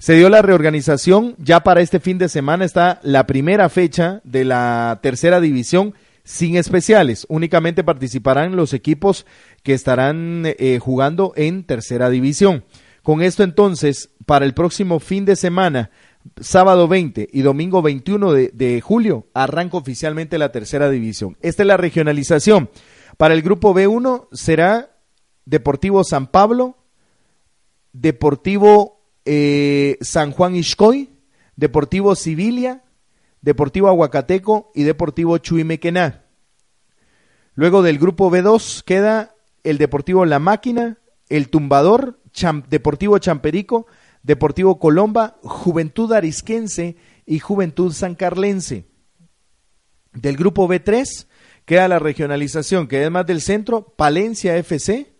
Se 0.00 0.14
dio 0.14 0.28
la 0.28 0.42
reorganización, 0.42 1.36
ya 1.38 1.60
para 1.60 1.80
este 1.80 2.00
fin 2.00 2.18
de 2.18 2.28
semana 2.28 2.64
está 2.64 2.98
la 3.02 3.26
primera 3.26 3.68
fecha 3.68 4.20
de 4.24 4.44
la 4.44 4.98
tercera 5.02 5.40
división 5.40 5.94
sin 6.28 6.56
especiales. 6.56 7.24
Únicamente 7.30 7.82
participarán 7.82 8.54
los 8.54 8.74
equipos 8.74 9.24
que 9.62 9.72
estarán 9.72 10.42
eh, 10.44 10.78
jugando 10.78 11.32
en 11.36 11.64
tercera 11.64 12.10
división. 12.10 12.64
Con 13.02 13.22
esto 13.22 13.44
entonces, 13.44 14.10
para 14.26 14.44
el 14.44 14.52
próximo 14.52 15.00
fin 15.00 15.24
de 15.24 15.36
semana, 15.36 15.90
sábado 16.38 16.86
20 16.86 17.30
y 17.32 17.40
domingo 17.40 17.80
21 17.80 18.32
de, 18.32 18.80
julio, 18.82 19.28
arranca 19.32 19.78
oficialmente 19.78 20.36
la 20.36 20.52
tercera 20.52 20.90
división. 20.90 21.38
Esta 21.40 21.62
es 21.62 21.66
la 21.66 21.78
regionalización. 21.78 22.68
Para 23.16 23.32
el 23.32 23.40
grupo 23.40 23.74
B1 23.74 24.28
será 24.30 24.98
Deportivo 25.46 26.04
San 26.04 26.26
Pablo, 26.26 26.76
Deportivo 27.94 29.00
eh, 29.24 29.96
San 30.02 30.32
Juan 30.32 30.56
Ixcoy, 30.56 31.08
Deportivo 31.56 32.14
Civilia, 32.14 32.82
Deportivo 33.48 33.88
Aguacateco 33.88 34.70
y 34.74 34.82
Deportivo 34.82 35.38
Chuimequená. 35.38 36.26
Luego 37.54 37.80
del 37.80 37.98
grupo 37.98 38.30
B2 38.30 38.82
queda 38.84 39.34
el 39.64 39.78
Deportivo 39.78 40.26
La 40.26 40.38
Máquina, 40.38 40.98
el 41.30 41.48
Tumbador, 41.48 42.20
Deportivo 42.68 43.16
Champerico, 43.16 43.86
Deportivo 44.22 44.78
Colomba, 44.78 45.38
Juventud 45.40 46.12
Arisquense 46.12 46.98
y 47.24 47.38
Juventud 47.38 47.94
Sancarlense. 47.94 48.84
Del 50.12 50.36
grupo 50.36 50.68
B3 50.68 51.26
queda 51.64 51.88
la 51.88 51.98
regionalización, 51.98 52.86
que 52.86 53.02
es 53.02 53.10
más 53.10 53.24
del 53.24 53.40
centro, 53.40 53.94
Palencia 53.96 54.58
FC, 54.58 55.14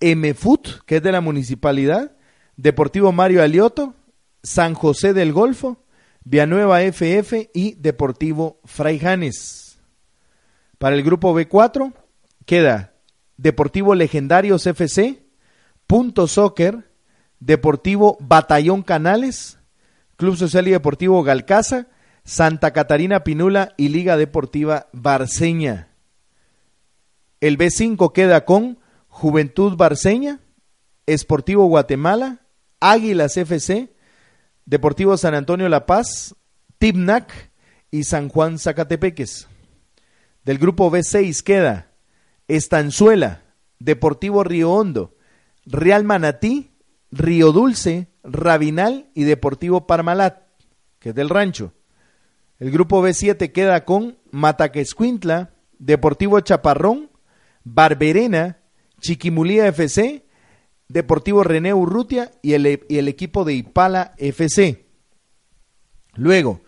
MFUT, 0.00 0.84
que 0.86 0.98
es 0.98 1.02
de 1.02 1.10
la 1.10 1.20
municipalidad, 1.20 2.16
Deportivo 2.56 3.10
Mario 3.10 3.42
Alioto, 3.42 3.96
San 4.40 4.74
José 4.74 5.14
del 5.14 5.32
Golfo, 5.32 5.82
Villanueva 6.24 6.82
FF 6.82 7.50
y 7.54 7.74
Deportivo 7.74 8.60
Fraijanes. 8.64 9.78
Para 10.78 10.96
el 10.96 11.02
grupo 11.02 11.34
B4 11.34 11.92
queda 12.46 12.94
Deportivo 13.36 13.94
Legendarios 13.94 14.66
FC, 14.66 15.22
Punto 15.86 16.26
Soccer, 16.26 16.90
Deportivo 17.38 18.18
Batallón 18.20 18.82
Canales, 18.82 19.58
Club 20.16 20.36
Social 20.36 20.68
y 20.68 20.72
Deportivo 20.72 21.22
Galcaza, 21.22 21.88
Santa 22.24 22.72
Catarina 22.72 23.24
Pinula 23.24 23.74
y 23.78 23.88
Liga 23.88 24.16
Deportiva 24.16 24.88
Barceña. 24.92 25.88
El 27.40 27.56
B5 27.56 28.12
queda 28.12 28.44
con 28.44 28.78
Juventud 29.08 29.76
Barceña, 29.76 30.40
Esportivo 31.06 31.64
Guatemala, 31.66 32.42
Águilas 32.78 33.36
FC, 33.38 33.92
Deportivo 34.70 35.16
San 35.16 35.34
Antonio 35.34 35.68
La 35.68 35.84
Paz, 35.84 36.36
Tibnac 36.78 37.50
y 37.90 38.04
San 38.04 38.28
Juan 38.28 38.56
Zacatepeques. 38.56 39.48
Del 40.44 40.58
grupo 40.58 40.92
B6 40.92 41.42
queda 41.42 41.90
Estanzuela, 42.46 43.42
Deportivo 43.80 44.44
Río 44.44 44.70
Hondo, 44.70 45.16
Real 45.66 46.04
Manatí, 46.04 46.70
Río 47.10 47.50
Dulce, 47.50 48.12
Rabinal 48.22 49.10
y 49.12 49.24
Deportivo 49.24 49.88
Parmalat, 49.88 50.44
que 51.00 51.08
es 51.08 51.14
del 51.16 51.30
rancho. 51.30 51.72
El 52.60 52.70
grupo 52.70 53.02
B7 53.02 53.50
queda 53.50 53.84
con 53.84 54.18
Mataquescuintla, 54.30 55.50
Deportivo 55.80 56.38
Chaparrón, 56.38 57.10
Barberena, 57.64 58.60
Chiquimulía 59.00 59.66
FC, 59.66 60.26
Deportivo 60.90 61.44
René 61.44 61.72
Urrutia 61.72 62.32
y 62.42 62.54
el, 62.54 62.66
equipo 62.66 63.44
de 63.44 63.54
Ipala 63.54 64.12
FC. 64.18 64.84
Luego, 66.16 66.62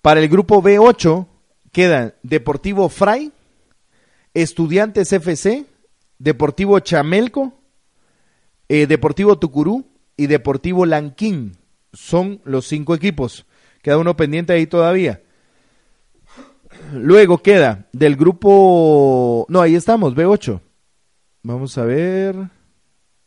para 0.00 0.20
el 0.20 0.28
grupo 0.28 0.62
B8 0.62 1.26
quedan 1.72 2.14
Deportivo 2.22 2.88
Fray, 2.88 3.32
Estudiantes 4.32 5.12
FC, 5.12 5.66
Deportivo 6.20 6.78
Chamelco, 6.78 7.52
eh, 8.68 8.86
Deportivo 8.86 9.40
Tucurú 9.40 9.84
y 10.16 10.28
Deportivo 10.28 10.86
Lanquín. 10.86 11.56
Son 11.92 12.40
los 12.44 12.68
cinco 12.68 12.94
equipos. 12.94 13.44
Queda 13.82 13.98
uno 13.98 14.16
pendiente 14.16 14.52
ahí 14.52 14.68
todavía. 14.68 15.20
Luego 16.92 17.38
queda 17.38 17.88
del 17.92 18.14
grupo... 18.14 19.46
No, 19.48 19.60
ahí 19.60 19.74
estamos, 19.74 20.14
B8. 20.14 20.60
Vamos 21.42 21.76
a 21.76 21.84
ver. 21.84 22.53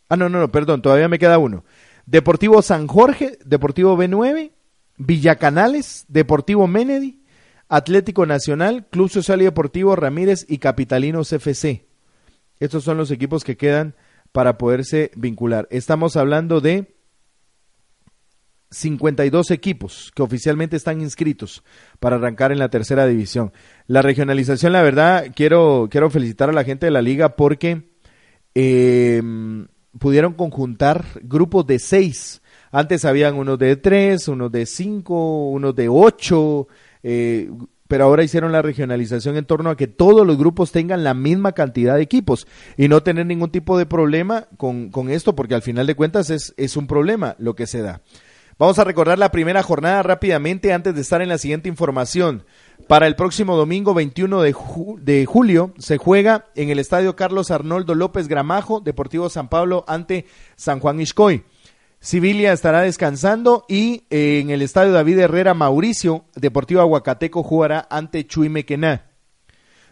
Ah, 0.10 0.16
no, 0.16 0.30
no, 0.30 0.40
no, 0.40 0.52
perdón, 0.52 0.82
todavía 0.82 1.10
me 1.10 1.20
queda 1.20 1.38
uno. 1.38 1.66
Deportivo 2.06 2.62
San 2.62 2.88
Jorge, 2.88 3.38
Deportivo 3.46 3.98
B9, 3.98 4.52
Villacanales, 4.98 6.06
Deportivo 6.08 6.68
Menedy, 6.68 7.22
Atlético 7.68 8.26
Nacional, 8.26 8.88
Club 8.90 9.10
Social 9.10 9.42
y 9.42 9.46
Deportivo 9.46 9.96
Ramírez 9.96 10.46
y 10.48 10.60
Capitalinos 10.60 11.34
FC. 11.34 11.86
Estos 12.60 12.84
son 12.84 12.98
los 12.98 13.12
equipos 13.12 13.44
que 13.44 13.58
quedan 13.58 13.96
para 14.32 14.58
poderse 14.58 15.12
vincular. 15.16 15.68
Estamos 15.70 16.16
hablando 16.16 16.62
de 16.62 16.96
52 18.72 19.52
equipos 19.52 20.12
que 20.16 20.24
oficialmente 20.24 20.76
están 20.76 21.02
inscritos 21.02 21.64
para 22.00 22.16
arrancar 22.16 22.52
en 22.52 22.60
la 22.60 22.70
tercera 22.70 23.06
división. 23.06 23.52
La 23.86 24.02
regionalización, 24.02 24.74
la 24.74 24.82
verdad, 24.82 25.28
quiero, 25.36 25.88
quiero 25.92 26.10
felicitar 26.10 26.50
a 26.50 26.54
la 26.54 26.64
gente 26.64 26.86
de 26.86 26.92
la 26.92 27.02
liga 27.02 27.36
porque 27.36 27.90
eh, 28.56 29.22
pudieron 30.00 30.34
conjuntar 30.34 31.06
grupos 31.22 31.66
de 31.68 31.80
seis. 31.80 32.42
Antes 32.72 33.06
habían 33.06 33.36
unos 33.36 33.58
de 33.60 33.76
tres, 33.76 34.28
unos 34.28 34.52
de 34.52 34.66
cinco, 34.66 35.50
unos 35.50 35.76
de 35.76 35.90
ocho, 35.90 36.68
eh, 37.04 37.50
pero 37.88 38.04
ahora 38.04 38.24
hicieron 38.24 38.52
la 38.52 38.62
regionalización 38.62 39.38
en 39.38 39.46
torno 39.46 39.70
a 39.70 39.78
que 39.78 39.88
todos 39.88 40.28
los 40.28 40.38
grupos 40.38 40.72
tengan 40.72 41.04
la 41.04 41.14
misma 41.14 41.54
cantidad 41.54 41.96
de 41.96 42.02
equipos 42.02 42.48
y 42.76 42.90
no 42.90 43.02
tener 43.02 43.26
ningún 43.26 43.50
tipo 43.50 43.78
de 43.78 43.86
problema 43.86 44.48
con, 44.58 44.90
con 44.90 45.10
esto, 45.10 45.36
porque 45.36 45.56
al 45.56 45.62
final 45.62 45.88
de 45.88 45.96
cuentas 45.96 46.30
es, 46.30 46.54
es 46.58 46.76
un 46.76 46.88
problema 46.88 47.36
lo 47.40 47.56
que 47.56 47.68
se 47.68 47.82
da. 47.82 48.02
Vamos 48.60 48.80
a 48.80 48.84
recordar 48.84 49.20
la 49.20 49.32
primera 49.32 49.62
jornada 49.62 50.02
rápidamente 50.02 50.74
antes 50.74 50.96
de 50.96 51.02
estar 51.02 51.22
en 51.22 51.30
la 51.30 51.38
siguiente 51.38 51.70
información. 51.70 52.44
Para 52.86 53.08
el 53.08 53.16
próximo 53.16 53.58
domingo 53.58 53.94
21 53.94 54.42
de, 54.42 54.56
de, 55.02 55.26
julio 55.26 55.74
se 55.78 55.98
juega 55.98 56.46
en 56.56 56.70
el 56.70 56.80
Estadio 56.80 57.16
Carlos 57.16 57.52
Arnoldo 57.52 57.96
López 57.96 58.28
Gramajo, 58.28 58.80
Deportivo 58.80 59.30
San 59.30 59.50
Pablo 59.50 59.84
ante 59.88 60.26
San 60.56 60.80
Juan 60.80 61.02
Iscoy. 61.02 61.44
Sibilia 62.00 62.54
estará 62.54 62.82
descansando 62.82 63.66
y 63.68 64.04
eh, 64.10 64.40
en 64.40 64.52
el 64.52 64.62
Estadio 64.62 64.94
David 64.94 65.20
Herrera 65.20 65.54
Mauricio, 65.54 66.26
Deportivo 66.36 66.82
Aguacateco 66.82 67.44
jugará 67.44 67.88
ante 67.90 68.26
Chuy 68.28 68.50
Mequená. 68.50 69.08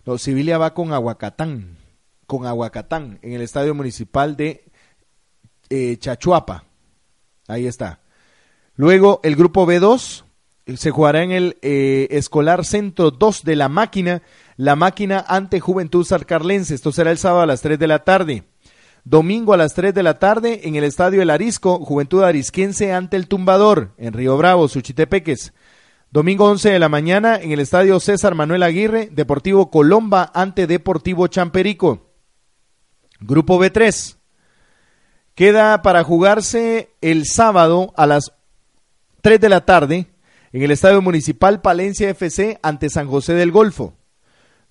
No, 0.05 0.17
Sibilia 0.17 0.57
va 0.57 0.73
con 0.73 0.93
Aguacatán, 0.93 1.77
con 2.27 2.45
Aguacatán 2.45 3.19
en 3.23 3.33
el 3.33 3.41
Estadio 3.41 3.73
Municipal 3.73 4.37
de 4.37 4.65
eh, 5.69 5.97
Chachuapa. 5.97 6.65
Ahí 7.47 7.65
está. 7.65 8.01
Luego 8.75 9.19
el 9.23 9.35
grupo 9.35 9.65
B2 9.65 10.24
se 10.73 10.91
jugará 10.91 11.21
en 11.21 11.31
el 11.31 11.57
eh, 11.61 12.07
Escolar 12.11 12.65
Centro 12.65 13.11
2 13.11 13.43
de 13.43 13.55
la 13.55 13.69
máquina, 13.69 14.23
la 14.57 14.75
máquina 14.75 15.23
ante 15.27 15.59
Juventud 15.59 16.03
Sarcarlense. 16.03 16.73
Esto 16.73 16.91
será 16.91 17.11
el 17.11 17.17
sábado 17.17 17.43
a 17.43 17.45
las 17.45 17.61
3 17.61 17.77
de 17.77 17.87
la 17.87 18.03
tarde. 18.03 18.43
Domingo 19.03 19.53
a 19.53 19.57
las 19.57 19.75
3 19.75 19.93
de 19.93 20.01
la 20.01 20.17
tarde 20.17 20.61
en 20.63 20.75
el 20.75 20.83
Estadio 20.83 21.21
El 21.21 21.29
Arisco, 21.29 21.77
Juventud 21.79 22.23
Arisquense 22.23 22.91
ante 22.91 23.17
el 23.17 23.27
Tumbador 23.27 23.93
en 23.97 24.13
Río 24.13 24.35
Bravo, 24.37 24.67
Suchitepeques. 24.67 25.53
Domingo 26.09 26.45
11 26.45 26.71
de 26.71 26.79
la 26.79 26.89
mañana 26.89 27.35
en 27.35 27.51
el 27.51 27.59
Estadio 27.59 27.99
César 27.99 28.33
Manuel 28.33 28.63
Aguirre, 28.63 29.09
Deportivo 29.11 29.69
Colomba 29.69 30.31
ante 30.33 30.65
Deportivo 30.65 31.27
Champerico. 31.27 32.09
Grupo 33.19 33.59
B3. 33.59 34.17
Queda 35.35 35.83
para 35.83 36.03
jugarse 36.03 36.89
el 37.01 37.25
sábado 37.25 37.93
a 37.97 38.07
las 38.07 38.31
3 39.21 39.39
de 39.39 39.49
la 39.49 39.65
tarde 39.65 40.14
en 40.55 40.61
el 40.61 40.71
Estadio 40.71 41.01
Municipal 41.01 41.59
Palencia 41.59 42.09
FC 42.09 42.59
ante 42.63 42.89
San 42.89 43.09
José 43.09 43.33
del 43.33 43.51
Golfo. 43.51 43.93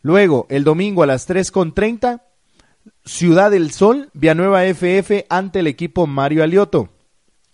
Luego, 0.01 0.47
el 0.49 0.65
domingo 0.65 1.03
a 1.03 1.07
las 1.07 1.29
3.30, 1.29 2.23
Ciudad 3.05 3.51
del 3.51 3.71
Sol, 3.71 4.09
Villanueva 4.15 4.65
FF 4.65 5.27
ante 5.29 5.59
el 5.59 5.67
equipo 5.67 6.07
Mario 6.07 6.43
Alioto. 6.43 6.89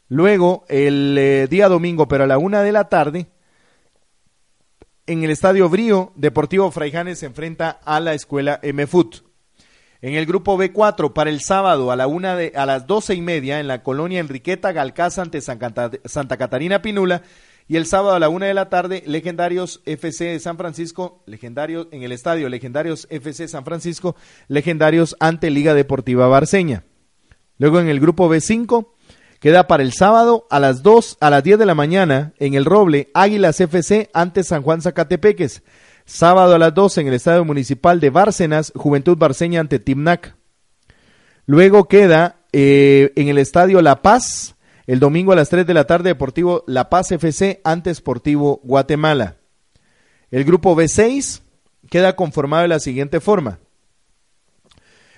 Luego, 0.06 0.64
el 0.68 1.16
eh, 1.18 1.48
día 1.50 1.68
domingo, 1.68 2.06
pero 2.06 2.22
a 2.22 2.28
la 2.28 2.38
una 2.38 2.62
de 2.62 2.70
la 2.70 2.88
tarde, 2.88 3.26
en 5.08 5.24
el 5.24 5.30
Estadio 5.32 5.68
Brío, 5.68 6.12
Deportivo 6.14 6.70
Fraijanes 6.70 7.18
se 7.18 7.26
enfrenta 7.26 7.80
a 7.84 7.98
la 7.98 8.14
Escuela 8.14 8.60
MFUT. 8.62 9.24
En 10.02 10.14
el 10.14 10.24
grupo 10.24 10.56
B4, 10.56 11.12
para 11.14 11.30
el 11.30 11.40
sábado 11.40 11.90
a, 11.90 11.96
la 11.96 12.06
una 12.06 12.36
de, 12.36 12.52
a 12.54 12.64
las 12.64 12.86
doce 12.86 13.12
y 13.12 13.22
media, 13.22 13.58
en 13.58 13.66
la 13.66 13.82
colonia 13.82 14.20
Enriqueta 14.20 14.70
Galcaza 14.70 15.22
ante 15.22 15.40
Santa 15.40 16.36
Catarina 16.36 16.80
Pinula. 16.80 17.22
Y 17.70 17.76
el 17.76 17.86
sábado 17.86 18.16
a 18.16 18.18
la 18.18 18.28
una 18.28 18.46
de 18.46 18.54
la 18.54 18.68
tarde, 18.68 19.04
Legendarios 19.06 19.80
FC 19.84 20.24
de 20.24 20.40
San 20.40 20.56
Francisco, 20.56 21.22
Legendarios 21.24 21.86
en 21.92 22.02
el 22.02 22.10
estadio 22.10 22.48
Legendarios 22.48 23.06
FC 23.10 23.46
San 23.46 23.64
Francisco, 23.64 24.16
Legendarios 24.48 25.14
ante 25.20 25.50
Liga 25.50 25.72
Deportiva 25.72 26.26
Barceña. 26.26 26.82
Luego 27.58 27.78
en 27.78 27.88
el 27.88 28.00
grupo 28.00 28.28
B5, 28.28 28.88
queda 29.38 29.68
para 29.68 29.84
el 29.84 29.92
sábado 29.92 30.48
a 30.50 30.58
las 30.58 30.82
2, 30.82 31.18
a 31.20 31.30
las 31.30 31.44
10 31.44 31.60
de 31.60 31.66
la 31.66 31.76
mañana, 31.76 32.32
en 32.40 32.54
el 32.54 32.64
Roble, 32.64 33.08
Águilas 33.14 33.60
FC 33.60 34.10
ante 34.14 34.42
San 34.42 34.62
Juan 34.62 34.82
Zacatepeques. 34.82 35.62
Sábado 36.04 36.56
a 36.56 36.58
las 36.58 36.74
12 36.74 37.02
en 37.02 37.06
el 37.06 37.14
Estadio 37.14 37.44
Municipal 37.44 38.00
de 38.00 38.10
Bárcenas, 38.10 38.72
Juventud 38.74 39.16
Barceña 39.16 39.60
ante 39.60 39.78
Timnac. 39.78 40.34
Luego 41.46 41.86
queda 41.86 42.40
eh, 42.50 43.12
en 43.14 43.28
el 43.28 43.38
Estadio 43.38 43.80
La 43.80 44.02
Paz, 44.02 44.56
el 44.90 44.98
domingo 44.98 45.30
a 45.30 45.36
las 45.36 45.48
3 45.50 45.68
de 45.68 45.72
la 45.72 45.84
tarde, 45.84 46.08
Deportivo 46.08 46.64
La 46.66 46.90
Paz 46.90 47.12
FC 47.12 47.60
ante 47.62 47.94
Sportivo 47.94 48.60
Guatemala. 48.64 49.36
El 50.32 50.42
grupo 50.42 50.74
B6 50.74 51.42
queda 51.88 52.16
conformado 52.16 52.62
de 52.62 52.68
la 52.70 52.80
siguiente 52.80 53.20
forma. 53.20 53.60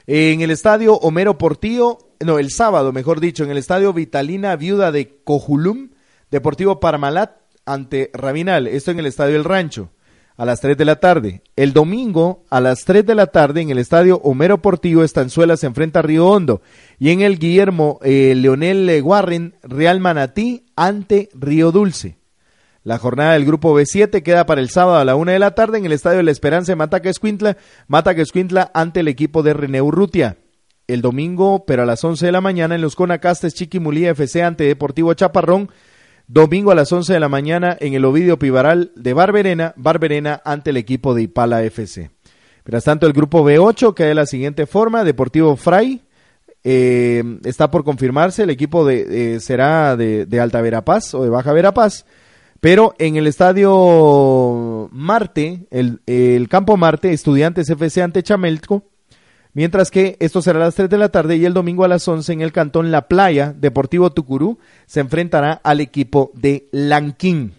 En 0.06 0.42
el 0.42 0.50
Estadio 0.50 0.96
Homero 0.96 1.38
Portillo, 1.38 1.96
no, 2.20 2.38
el 2.38 2.50
sábado, 2.50 2.92
mejor 2.92 3.18
dicho, 3.18 3.44
en 3.44 3.50
el 3.50 3.56
Estadio 3.56 3.94
Vitalina 3.94 4.54
Viuda 4.56 4.92
de 4.92 5.22
Cojulum, 5.24 5.92
Deportivo 6.30 6.78
Parmalat 6.78 7.38
ante 7.64 8.10
Rabinal, 8.12 8.66
esto 8.66 8.90
en 8.90 8.98
el 8.98 9.06
Estadio 9.06 9.36
El 9.36 9.44
Rancho 9.44 9.88
a 10.42 10.44
las 10.44 10.60
3 10.60 10.76
de 10.76 10.84
la 10.84 10.96
tarde. 10.96 11.40
El 11.54 11.72
domingo 11.72 12.42
a 12.50 12.60
las 12.60 12.84
3 12.84 13.06
de 13.06 13.14
la 13.14 13.28
tarde 13.28 13.60
en 13.60 13.70
el 13.70 13.78
estadio 13.78 14.16
Homero 14.24 14.60
Portillo 14.60 15.04
Estanzuela 15.04 15.56
se 15.56 15.68
enfrenta 15.68 16.00
a 16.00 16.02
Río 16.02 16.26
Hondo 16.26 16.62
y 16.98 17.10
en 17.10 17.20
el 17.20 17.38
Guillermo 17.38 18.00
eh, 18.02 18.34
Leonel 18.34 19.02
Warren 19.04 19.54
Real 19.62 20.00
Manatí 20.00 20.66
ante 20.74 21.28
Río 21.32 21.70
Dulce. 21.70 22.18
La 22.82 22.98
jornada 22.98 23.34
del 23.34 23.44
grupo 23.44 23.72
B7 23.72 24.24
queda 24.24 24.44
para 24.44 24.60
el 24.60 24.68
sábado 24.68 24.98
a 24.98 25.04
la 25.04 25.14
1 25.14 25.30
de 25.30 25.38
la 25.38 25.54
tarde 25.54 25.78
en 25.78 25.84
el 25.84 25.92
estadio 25.92 26.16
de 26.16 26.24
la 26.24 26.32
Esperanza 26.32 26.72
de 26.72 26.76
Mataca 26.76 27.08
Escuintla, 27.08 27.56
Mataca 27.86 28.20
Escuintla 28.20 28.72
ante 28.74 28.98
el 28.98 29.06
equipo 29.06 29.44
de 29.44 29.54
René 29.54 29.80
Urrutia. 29.80 30.38
El 30.88 31.02
domingo, 31.02 31.64
pero 31.66 31.84
a 31.84 31.86
las 31.86 32.02
11 32.02 32.26
de 32.26 32.32
la 32.32 32.40
mañana 32.40 32.74
en 32.74 32.80
los 32.80 32.96
Conacastes 32.96 33.54
Chiquimulía 33.54 34.10
FC 34.10 34.42
ante 34.42 34.64
Deportivo 34.64 35.14
Chaparrón 35.14 35.70
Domingo 36.28 36.70
a 36.70 36.74
las 36.74 36.92
11 36.92 37.12
de 37.12 37.20
la 37.20 37.28
mañana 37.28 37.76
en 37.80 37.94
el 37.94 38.04
Ovidio 38.04 38.38
Pivaral 38.38 38.92
de 38.96 39.12
Barberena, 39.12 39.74
Barberena 39.76 40.40
ante 40.44 40.70
el 40.70 40.76
equipo 40.76 41.14
de 41.14 41.22
Ipala 41.22 41.62
FC. 41.62 42.10
Mientras 42.64 42.84
tanto, 42.84 43.06
el 43.06 43.12
grupo 43.12 43.44
B8 43.44 43.94
queda 43.94 44.08
de 44.08 44.14
la 44.14 44.26
siguiente 44.26 44.66
forma, 44.66 45.04
Deportivo 45.04 45.56
Fray, 45.56 46.02
eh, 46.64 47.24
está 47.44 47.70
por 47.70 47.82
confirmarse, 47.82 48.44
el 48.44 48.50
equipo 48.50 48.86
de, 48.86 49.40
será 49.40 49.96
de, 49.96 50.40
Alta 50.40 50.60
Verapaz 50.60 51.14
o 51.14 51.24
de 51.24 51.30
Baja 51.30 51.52
Verapaz, 51.52 52.06
pero 52.60 52.94
en 52.98 53.16
el 53.16 53.26
estadio 53.26 54.88
Marte, 54.92 55.66
el, 55.70 56.00
el 56.06 56.48
campo 56.48 56.76
Marte, 56.76 57.12
Estudiantes 57.12 57.68
FC 57.68 58.00
ante 58.00 58.22
Chamelco, 58.22 58.91
Mientras 59.54 59.90
que 59.90 60.16
esto 60.20 60.40
será 60.40 60.58
a 60.60 60.64
las 60.64 60.74
3 60.74 60.88
de 60.88 60.98
la 60.98 61.10
tarde 61.10 61.36
y 61.36 61.44
el 61.44 61.52
domingo 61.52 61.84
a 61.84 61.88
las 61.88 62.08
11 62.08 62.32
en 62.32 62.40
el 62.40 62.52
cantón 62.52 62.90
La 62.90 63.08
Playa, 63.08 63.52
Deportivo 63.52 64.10
Tucurú 64.10 64.58
se 64.86 65.00
enfrentará 65.00 65.60
al 65.62 65.80
equipo 65.80 66.30
de 66.34 66.68
Lanquín. 66.72 67.54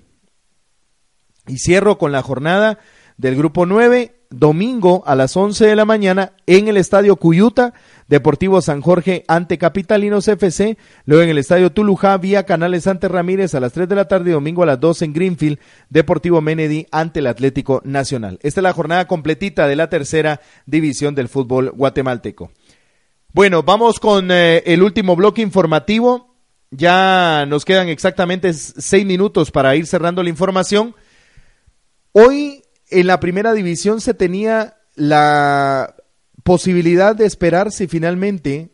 Y 1.48 1.58
cierro 1.60 2.00
con 2.00 2.12
la 2.12 2.24
jornada 2.24 2.80
del 3.18 3.36
grupo 3.36 3.68
9, 3.68 4.16
domingo 4.32 5.04
a 5.06 5.16
las 5.16 5.38
11 5.38 5.68
de 5.68 5.76
la 5.76 5.86
mañana 5.86 6.34
en 6.48 6.68
el 6.68 6.78
Estadio 6.78 7.18
Cuyuta, 7.18 7.74
Deportivo 8.08 8.62
San 8.62 8.82
Jorge 8.82 9.24
ante 9.28 9.58
Capitalinos 9.58 10.28
FC, 10.28 10.78
luego 11.06 11.24
en 11.24 11.30
el 11.30 11.38
Estadio 11.38 11.72
Tulujá, 11.72 12.18
vía 12.18 12.44
Canales 12.44 12.88
ante 12.88 13.08
Ramírez 13.08 13.56
a 13.56 13.60
las 13.60 13.74
3 13.74 13.88
de 13.88 13.96
la 13.96 14.08
tarde 14.08 14.30
y 14.32 14.34
domingo 14.34 14.64
a 14.64 14.68
las 14.68 14.80
2 14.80 15.04
en 15.04 15.14
Greenfield, 15.14 15.60
Deportivo 15.90 16.42
Menedy 16.42 16.88
ante 16.92 17.20
el 17.20 17.28
Atlético 17.28 17.82
Nacional. 17.84 18.40
Esta 18.44 18.60
es 18.60 18.64
la 18.64 18.74
jornada 18.74 19.08
completita 19.08 19.68
de 19.68 19.76
la 19.76 19.90
tercera 19.90 20.42
división 20.66 21.16
del 21.16 21.30
fútbol 21.30 21.72
guatemalteco. 21.72 22.52
Bueno, 23.32 23.64
vamos 23.64 24.00
con 24.00 24.30
eh, 24.32 24.62
el 24.66 24.84
último 24.84 25.16
bloque 25.16 25.42
informativo. 25.42 26.36
Ya 26.70 27.46
nos 27.48 27.66
quedan 27.66 27.88
exactamente 27.90 28.54
seis 28.54 29.06
minutos 29.06 29.50
para 29.50 29.76
ir 29.76 29.88
cerrando 29.88 30.22
la 30.22 30.30
información. 30.30 30.96
Hoy 32.12 32.64
en 32.92 33.08
la 33.08 33.20
primera 33.20 33.54
división 33.54 34.02
se 34.02 34.14
tenía 34.14 34.78
la 34.96 35.96
posibilidad 36.44 37.16
de 37.16 37.26
esperar 37.26 37.72
si 37.72 37.88
finalmente 37.88 38.70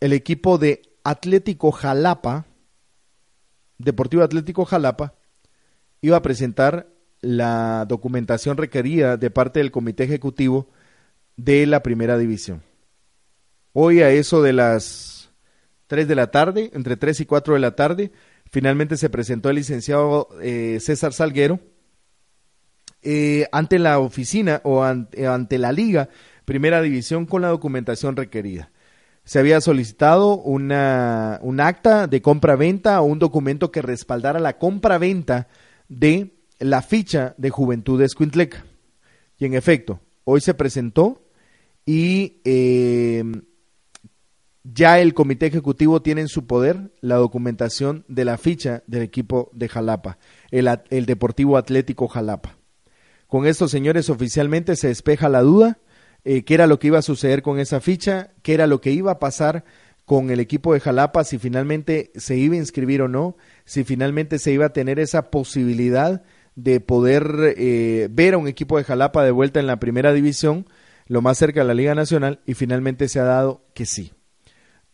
el 0.00 0.12
equipo 0.12 0.58
de 0.58 0.82
Atlético 1.02 1.72
Jalapa, 1.72 2.46
Deportivo 3.78 4.22
Atlético 4.22 4.64
Jalapa, 4.64 5.14
iba 6.00 6.16
a 6.16 6.22
presentar 6.22 6.88
la 7.20 7.84
documentación 7.88 8.56
requerida 8.56 9.16
de 9.16 9.30
parte 9.30 9.60
del 9.60 9.70
comité 9.70 10.04
ejecutivo 10.04 10.68
de 11.36 11.66
la 11.66 11.82
primera 11.82 12.18
división. 12.18 12.62
Hoy 13.72 14.00
a 14.00 14.10
eso 14.10 14.42
de 14.42 14.52
las 14.52 15.30
3 15.86 16.08
de 16.08 16.14
la 16.14 16.30
tarde, 16.30 16.70
entre 16.74 16.96
3 16.96 17.20
y 17.20 17.26
4 17.26 17.54
de 17.54 17.60
la 17.60 17.76
tarde, 17.76 18.12
finalmente 18.50 18.96
se 18.96 19.10
presentó 19.10 19.50
el 19.50 19.56
licenciado 19.56 20.28
eh, 20.40 20.78
César 20.80 21.12
Salguero 21.12 21.60
eh, 23.02 23.46
ante 23.52 23.78
la 23.78 23.98
oficina 23.98 24.60
o 24.64 24.82
ante, 24.82 25.26
ante 25.26 25.58
la 25.58 25.72
liga 25.72 26.08
primera 26.46 26.80
división 26.80 27.26
con 27.26 27.42
la 27.42 27.48
documentación 27.48 28.16
requerida 28.16 28.70
se 29.26 29.40
había 29.40 29.60
solicitado 29.60 30.36
una, 30.38 31.40
un 31.42 31.60
acta 31.60 32.06
de 32.06 32.22
compra-venta 32.22 33.00
o 33.00 33.04
un 33.06 33.18
documento 33.18 33.72
que 33.72 33.82
respaldara 33.82 34.38
la 34.38 34.56
compra-venta 34.56 35.48
de 35.88 36.36
la 36.60 36.80
ficha 36.80 37.34
de 37.36 37.50
Juventudes 37.50 38.14
Quintleca. 38.14 38.64
Y 39.36 39.46
en 39.46 39.54
efecto, 39.54 40.00
hoy 40.22 40.40
se 40.40 40.54
presentó 40.54 41.26
y 41.84 42.40
eh, 42.44 43.24
ya 44.62 45.00
el 45.00 45.12
comité 45.12 45.46
ejecutivo 45.46 46.00
tiene 46.02 46.20
en 46.20 46.28
su 46.28 46.46
poder 46.46 46.92
la 47.00 47.16
documentación 47.16 48.04
de 48.06 48.24
la 48.24 48.38
ficha 48.38 48.84
del 48.86 49.02
equipo 49.02 49.50
de 49.52 49.68
Jalapa, 49.68 50.18
el, 50.52 50.68
el 50.90 51.04
Deportivo 51.04 51.56
Atlético 51.56 52.06
Jalapa. 52.06 52.58
Con 53.26 53.44
esto, 53.48 53.66
señores, 53.66 54.08
oficialmente 54.08 54.76
se 54.76 54.86
despeja 54.86 55.28
la 55.28 55.42
duda 55.42 55.80
eh, 56.28 56.42
qué 56.42 56.54
era 56.54 56.66
lo 56.66 56.80
que 56.80 56.88
iba 56.88 56.98
a 56.98 57.02
suceder 57.02 57.40
con 57.40 57.60
esa 57.60 57.80
ficha, 57.80 58.32
qué 58.42 58.52
era 58.52 58.66
lo 58.66 58.80
que 58.80 58.90
iba 58.90 59.12
a 59.12 59.20
pasar 59.20 59.64
con 60.04 60.30
el 60.30 60.40
equipo 60.40 60.74
de 60.74 60.80
Jalapa, 60.80 61.22
si 61.22 61.38
finalmente 61.38 62.10
se 62.16 62.36
iba 62.36 62.56
a 62.56 62.58
inscribir 62.58 63.00
o 63.00 63.06
no, 63.06 63.36
si 63.64 63.84
finalmente 63.84 64.40
se 64.40 64.50
iba 64.50 64.66
a 64.66 64.72
tener 64.72 64.98
esa 64.98 65.30
posibilidad 65.30 66.24
de 66.56 66.80
poder 66.80 67.54
eh, 67.56 68.08
ver 68.10 68.34
a 68.34 68.38
un 68.38 68.48
equipo 68.48 68.76
de 68.76 68.82
Jalapa 68.82 69.22
de 69.22 69.30
vuelta 69.30 69.60
en 69.60 69.68
la 69.68 69.78
primera 69.78 70.12
división, 70.12 70.66
lo 71.06 71.22
más 71.22 71.38
cerca 71.38 71.60
de 71.60 71.66
la 71.68 71.74
Liga 71.74 71.94
Nacional, 71.94 72.40
y 72.44 72.54
finalmente 72.54 73.08
se 73.08 73.20
ha 73.20 73.24
dado 73.24 73.64
que 73.72 73.86
sí. 73.86 74.12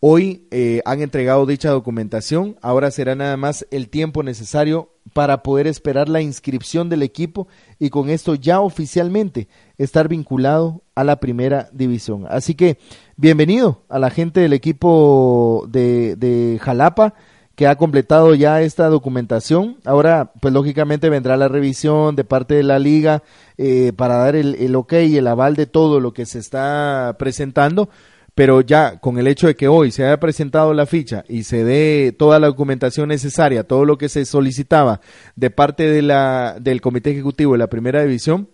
Hoy 0.00 0.48
eh, 0.50 0.82
han 0.84 1.00
entregado 1.00 1.46
dicha 1.46 1.70
documentación, 1.70 2.56
ahora 2.60 2.90
será 2.90 3.14
nada 3.14 3.38
más 3.38 3.66
el 3.70 3.88
tiempo 3.88 4.22
necesario 4.22 4.91
para 5.12 5.42
poder 5.42 5.66
esperar 5.66 6.08
la 6.08 6.20
inscripción 6.20 6.88
del 6.88 7.02
equipo 7.02 7.48
y 7.78 7.90
con 7.90 8.10
esto 8.10 8.34
ya 8.34 8.60
oficialmente 8.60 9.48
estar 9.78 10.08
vinculado 10.08 10.82
a 10.94 11.04
la 11.04 11.16
primera 11.16 11.68
división. 11.72 12.26
Así 12.28 12.54
que 12.54 12.78
bienvenido 13.16 13.82
a 13.88 13.98
la 13.98 14.10
gente 14.10 14.40
del 14.40 14.52
equipo 14.52 15.66
de, 15.68 16.58
Jalapa 16.62 17.14
que 17.54 17.66
ha 17.66 17.76
completado 17.76 18.34
ya 18.34 18.62
esta 18.62 18.88
documentación. 18.88 19.76
Ahora, 19.84 20.32
pues 20.40 20.54
lógicamente 20.54 21.10
vendrá 21.10 21.36
la 21.36 21.48
revisión 21.48 22.16
de 22.16 22.24
parte 22.24 22.54
de 22.54 22.62
la 22.62 22.78
liga 22.78 23.22
eh, 23.58 23.92
para 23.94 24.16
dar 24.16 24.36
el, 24.36 24.54
el 24.54 24.74
ok 24.74 24.94
y 25.06 25.18
el 25.18 25.26
aval 25.26 25.54
de 25.54 25.66
todo 25.66 26.00
lo 26.00 26.14
que 26.14 26.24
se 26.24 26.38
está 26.38 27.14
presentando 27.18 27.90
pero 28.34 28.62
ya 28.62 28.98
con 28.98 29.18
el 29.18 29.26
hecho 29.26 29.46
de 29.46 29.56
que 29.56 29.68
hoy 29.68 29.90
se 29.90 30.04
haya 30.04 30.18
presentado 30.18 30.72
la 30.72 30.86
ficha 30.86 31.24
y 31.28 31.44
se 31.44 31.64
dé 31.64 32.14
toda 32.16 32.38
la 32.38 32.46
documentación 32.46 33.08
necesaria, 33.08 33.64
todo 33.64 33.84
lo 33.84 33.98
que 33.98 34.08
se 34.08 34.24
solicitaba 34.24 35.00
de 35.36 35.50
parte 35.50 35.88
de 35.88 36.02
la, 36.02 36.56
del 36.60 36.80
Comité 36.80 37.10
Ejecutivo 37.10 37.52
de 37.52 37.58
la 37.58 37.68
Primera 37.68 38.02
División, 38.02 38.48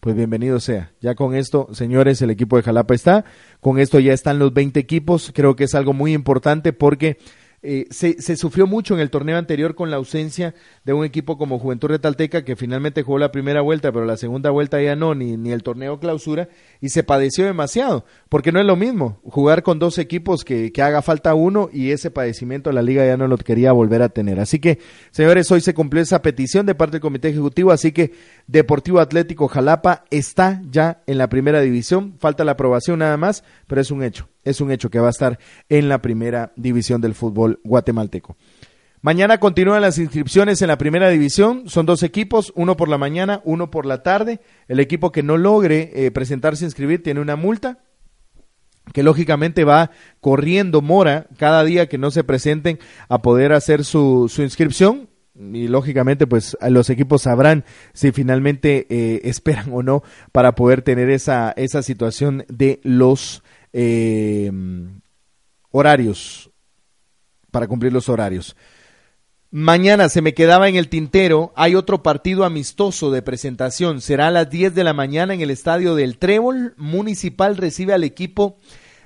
pues 0.00 0.14
bienvenido 0.14 0.60
sea. 0.60 0.92
Ya 1.00 1.14
con 1.14 1.34
esto, 1.34 1.68
señores, 1.72 2.20
el 2.20 2.30
equipo 2.30 2.56
de 2.56 2.62
Jalapa 2.62 2.94
está, 2.94 3.24
con 3.60 3.78
esto 3.78 3.98
ya 3.98 4.12
están 4.12 4.38
los 4.38 4.52
20 4.52 4.78
equipos, 4.78 5.32
creo 5.34 5.56
que 5.56 5.64
es 5.64 5.74
algo 5.74 5.94
muy 5.94 6.12
importante 6.12 6.74
porque 6.74 7.16
eh, 7.66 7.86
se, 7.88 8.36
sufrió 8.36 8.66
mucho 8.66 8.92
en 8.92 9.00
el 9.00 9.08
torneo 9.08 9.38
anterior 9.38 9.74
con 9.74 9.90
la 9.90 9.96
ausencia 9.96 10.54
de 10.84 10.92
un 10.92 11.02
equipo 11.02 11.38
como 11.38 11.58
Juventud 11.58 11.88
Retalteca 11.88 12.44
que 12.44 12.56
finalmente 12.56 13.02
jugó 13.02 13.18
la 13.18 13.32
primera 13.32 13.62
vuelta, 13.62 13.90
pero 13.90 14.04
la 14.04 14.18
segunda 14.18 14.50
vuelta 14.50 14.82
ya 14.82 14.96
no, 14.96 15.14
ni, 15.14 15.38
ni 15.38 15.50
el 15.50 15.62
torneo 15.62 15.98
clausura, 15.98 16.50
y 16.82 16.90
se 16.90 17.04
padeció 17.04 17.46
demasiado, 17.46 18.04
porque 18.28 18.52
no 18.52 18.60
es 18.60 18.66
lo 18.66 18.76
mismo 18.76 19.18
jugar 19.24 19.62
con 19.62 19.78
dos 19.78 19.96
equipos 19.96 20.44
que, 20.44 20.72
que 20.72 20.82
haga 20.82 21.00
falta 21.00 21.32
uno 21.32 21.70
y 21.72 21.92
ese 21.92 22.10
padecimiento 22.10 22.70
la 22.70 22.82
liga 22.82 23.06
ya 23.06 23.16
no 23.16 23.28
lo 23.28 23.38
quería 23.38 23.72
volver 23.72 24.02
a 24.02 24.10
tener. 24.10 24.40
Así 24.40 24.58
que, 24.58 24.78
señores, 25.10 25.50
hoy 25.50 25.62
se 25.62 25.72
cumplió 25.72 26.02
esa 26.02 26.20
petición 26.20 26.66
de 26.66 26.74
parte 26.74 26.96
del 26.96 27.00
Comité 27.00 27.30
Ejecutivo, 27.30 27.72
así 27.72 27.92
que 27.92 28.12
Deportivo 28.46 29.00
Atlético 29.00 29.48
Jalapa 29.48 30.04
está 30.10 30.60
ya 30.70 31.02
en 31.06 31.16
la 31.16 31.30
primera 31.30 31.62
división, 31.62 32.16
falta 32.18 32.44
la 32.44 32.52
aprobación 32.52 32.98
nada 32.98 33.16
más, 33.16 33.42
pero 33.66 33.80
es 33.80 33.90
un 33.90 34.02
hecho 34.02 34.28
es 34.44 34.60
un 34.60 34.70
hecho 34.70 34.90
que 34.90 35.00
va 35.00 35.08
a 35.08 35.10
estar 35.10 35.38
en 35.68 35.88
la 35.88 36.00
primera 36.00 36.52
división 36.56 37.00
del 37.00 37.14
fútbol 37.14 37.60
guatemalteco. 37.64 38.36
Mañana 39.04 39.38
continúan 39.38 39.82
las 39.82 39.98
inscripciones 39.98 40.62
en 40.62 40.68
la 40.68 40.78
primera 40.78 41.10
división. 41.10 41.68
Son 41.68 41.84
dos 41.84 42.02
equipos, 42.02 42.54
uno 42.56 42.74
por 42.74 42.88
la 42.88 42.96
mañana, 42.96 43.42
uno 43.44 43.70
por 43.70 43.84
la 43.84 44.02
tarde. 44.02 44.40
El 44.66 44.80
equipo 44.80 45.12
que 45.12 45.22
no 45.22 45.36
logre 45.36 45.90
eh, 45.94 46.10
presentarse 46.10 46.64
a 46.64 46.68
inscribir 46.68 47.02
tiene 47.02 47.20
una 47.20 47.36
multa 47.36 47.80
que 48.94 49.02
lógicamente 49.02 49.64
va 49.64 49.90
corriendo 50.20 50.80
mora 50.80 51.26
cada 51.36 51.64
día 51.64 51.86
que 51.86 51.98
no 51.98 52.10
se 52.10 52.24
presenten 52.24 52.78
a 53.10 53.20
poder 53.20 53.52
hacer 53.52 53.84
su, 53.84 54.30
su 54.32 54.42
inscripción 54.42 55.10
y 55.36 55.68
lógicamente 55.68 56.26
pues 56.26 56.56
los 56.68 56.88
equipos 56.90 57.22
sabrán 57.22 57.64
si 57.92 58.10
finalmente 58.12 58.86
eh, 58.88 59.20
esperan 59.24 59.70
o 59.72 59.82
no 59.82 60.02
para 60.32 60.54
poder 60.54 60.80
tener 60.82 61.10
esa, 61.10 61.52
esa 61.56 61.82
situación 61.82 62.46
de 62.48 62.80
los 62.84 63.42
eh, 63.74 64.50
horarios, 65.72 66.50
para 67.50 67.66
cumplir 67.66 67.92
los 67.92 68.08
horarios. 68.08 68.56
Mañana 69.50 70.08
se 70.08 70.22
me 70.22 70.32
quedaba 70.32 70.68
en 70.68 70.76
el 70.76 70.88
tintero, 70.88 71.52
hay 71.56 71.74
otro 71.74 72.02
partido 72.02 72.44
amistoso 72.44 73.10
de 73.10 73.22
presentación, 73.22 74.00
será 74.00 74.28
a 74.28 74.30
las 74.30 74.48
10 74.48 74.74
de 74.74 74.84
la 74.84 74.94
mañana 74.94 75.34
en 75.34 75.40
el 75.40 75.50
estadio 75.50 75.94
del 75.94 76.18
Trébol, 76.18 76.74
Municipal 76.76 77.56
recibe 77.56 77.92
al 77.92 78.04
equipo 78.04 78.58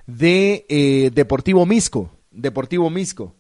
de 0.07 0.67
eh, 0.69 1.11
Deportivo 1.15 1.67
Misco, 1.67 2.11
Deportivo 2.31 2.89
Misco, 2.91 3.37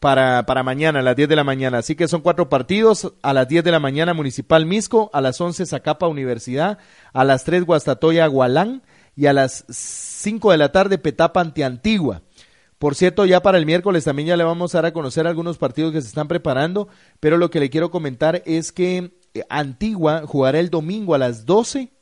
para, 0.00 0.44
para 0.46 0.62
mañana 0.62 0.98
a 0.98 1.02
las 1.02 1.16
10 1.16 1.28
de 1.28 1.36
la 1.36 1.44
mañana. 1.44 1.78
Así 1.78 1.96
que 1.96 2.08
son 2.08 2.22
cuatro 2.22 2.48
partidos, 2.48 3.14
a 3.22 3.32
las 3.32 3.48
10 3.48 3.64
de 3.64 3.70
la 3.70 3.80
mañana 3.80 4.14
Municipal 4.14 4.66
Misco, 4.66 5.10
a 5.12 5.20
las 5.20 5.40
11 5.40 5.64
Zacapa 5.64 6.08
Universidad, 6.08 6.78
a 7.12 7.24
las 7.24 7.44
3 7.44 7.64
Guastatoya 7.64 8.26
Gualán 8.26 8.82
y 9.16 9.26
a 9.26 9.32
las 9.32 9.64
5 9.68 10.52
de 10.52 10.58
la 10.58 10.72
tarde 10.72 10.98
Petapa 10.98 11.40
ante 11.40 11.64
Antigua. 11.64 12.22
Por 12.78 12.96
cierto, 12.96 13.24
ya 13.26 13.40
para 13.40 13.58
el 13.58 13.66
miércoles 13.66 14.04
también 14.04 14.28
ya 14.28 14.36
le 14.36 14.42
vamos 14.42 14.74
a 14.74 14.78
dar 14.78 14.86
a 14.86 14.92
conocer 14.92 15.26
algunos 15.26 15.56
partidos 15.56 15.92
que 15.92 16.02
se 16.02 16.08
están 16.08 16.26
preparando, 16.26 16.88
pero 17.20 17.36
lo 17.38 17.48
que 17.48 17.60
le 17.60 17.70
quiero 17.70 17.92
comentar 17.92 18.42
es 18.44 18.72
que 18.72 19.12
eh, 19.34 19.44
Antigua 19.48 20.24
jugará 20.26 20.58
el 20.58 20.68
domingo 20.68 21.14
a 21.14 21.18
las 21.18 21.46
12 21.46 21.92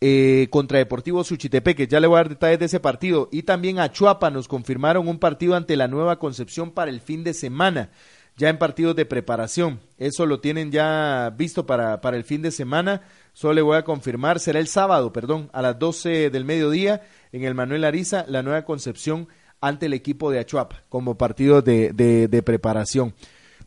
eh, 0.00 0.48
contra 0.50 0.78
Deportivo 0.78 1.22
Suchitepeque. 1.24 1.86
Ya 1.86 2.00
le 2.00 2.06
voy 2.06 2.16
a 2.16 2.18
dar 2.22 2.28
detalles 2.28 2.58
de 2.58 2.66
ese 2.66 2.80
partido. 2.80 3.28
Y 3.30 3.42
también 3.42 3.78
a 3.78 3.90
Chuapa 3.90 4.30
nos 4.30 4.48
confirmaron 4.48 5.08
un 5.08 5.18
partido 5.18 5.54
ante 5.54 5.76
la 5.76 5.88
Nueva 5.88 6.18
Concepción 6.18 6.72
para 6.72 6.90
el 6.90 7.00
fin 7.00 7.24
de 7.24 7.34
semana, 7.34 7.90
ya 8.36 8.48
en 8.48 8.58
partidos 8.58 8.96
de 8.96 9.06
preparación. 9.06 9.80
Eso 9.98 10.26
lo 10.26 10.40
tienen 10.40 10.72
ya 10.72 11.32
visto 11.36 11.66
para, 11.66 12.00
para 12.00 12.16
el 12.16 12.24
fin 12.24 12.42
de 12.42 12.50
semana. 12.50 13.02
Solo 13.32 13.54
le 13.54 13.62
voy 13.62 13.76
a 13.76 13.84
confirmar, 13.84 14.40
será 14.40 14.58
el 14.58 14.68
sábado, 14.68 15.12
perdón, 15.12 15.48
a 15.52 15.62
las 15.62 15.78
12 15.78 16.30
del 16.30 16.44
mediodía 16.44 17.00
en 17.32 17.44
el 17.44 17.54
Manuel 17.54 17.84
Ariza, 17.84 18.26
la 18.28 18.42
nueva 18.42 18.64
concepción 18.64 19.28
ante 19.62 19.86
el 19.86 19.94
equipo 19.94 20.30
de 20.30 20.40
Achuapa 20.40 20.82
como 20.90 21.16
partido 21.16 21.62
de, 21.62 21.92
de, 21.92 22.42
preparación. 22.42 23.14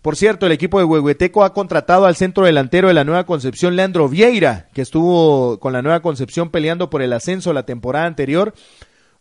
Por 0.04 0.16
cierto, 0.16 0.46
el 0.46 0.52
equipo 0.52 0.78
de 0.78 0.86
Huehueteco 0.86 1.44
ha 1.44 1.54
contratado 1.54 2.06
al 2.06 2.16
centro 2.16 2.46
delantero 2.46 2.90
de 2.90 2.94
la 2.94 3.04
Nueva 3.04 3.26
Concepción, 3.26 3.76
Leandro 3.76 4.08
Vieira, 4.08 4.68
que 4.72 4.84
estuvo 4.84 5.60
con 5.60 5.74
la 5.74 5.82
Nueva 5.82 6.02
Concepción 6.02 6.52
peleando 6.52 6.92
por 6.92 7.02
el 7.02 7.12
ascenso 7.12 7.54
la 7.54 7.66
temporada 7.66 8.06
anterior. 8.06 8.54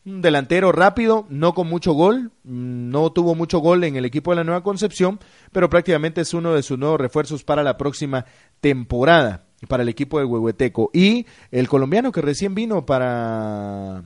Un 0.04 0.20
delantero 0.20 0.72
rápido, 0.72 1.24
no 1.30 1.54
con 1.54 1.68
mucho 1.68 1.94
gol, 1.94 2.33
no 2.42 3.11
tuvo 3.12 3.35
mucho 3.35 3.61
gol 3.61 3.85
en 3.85 3.96
el 3.96 4.04
equipo 4.04 4.33
de 4.33 4.37
la 4.37 4.44
Nueva 4.44 4.62
Concepción, 4.62 5.18
pero 5.52 5.70
prácticamente 5.70 6.20
es 6.20 6.35
uno 6.35 6.52
de 6.52 6.62
sus 6.62 6.78
nuevos 6.78 7.00
refuerzos 7.00 7.44
para 7.44 7.62
la 7.62 7.78
próxima 7.78 8.26
temporada, 8.61 9.46
para 9.66 9.83
el 9.83 9.88
equipo 9.88 10.18
de 10.18 10.24
Huehueteco. 10.24 10.90
Y 10.92 11.27
el 11.50 11.68
colombiano 11.68 12.12
que 12.12 12.20
recién 12.20 12.55
vino 12.55 12.87
para 12.87 14.05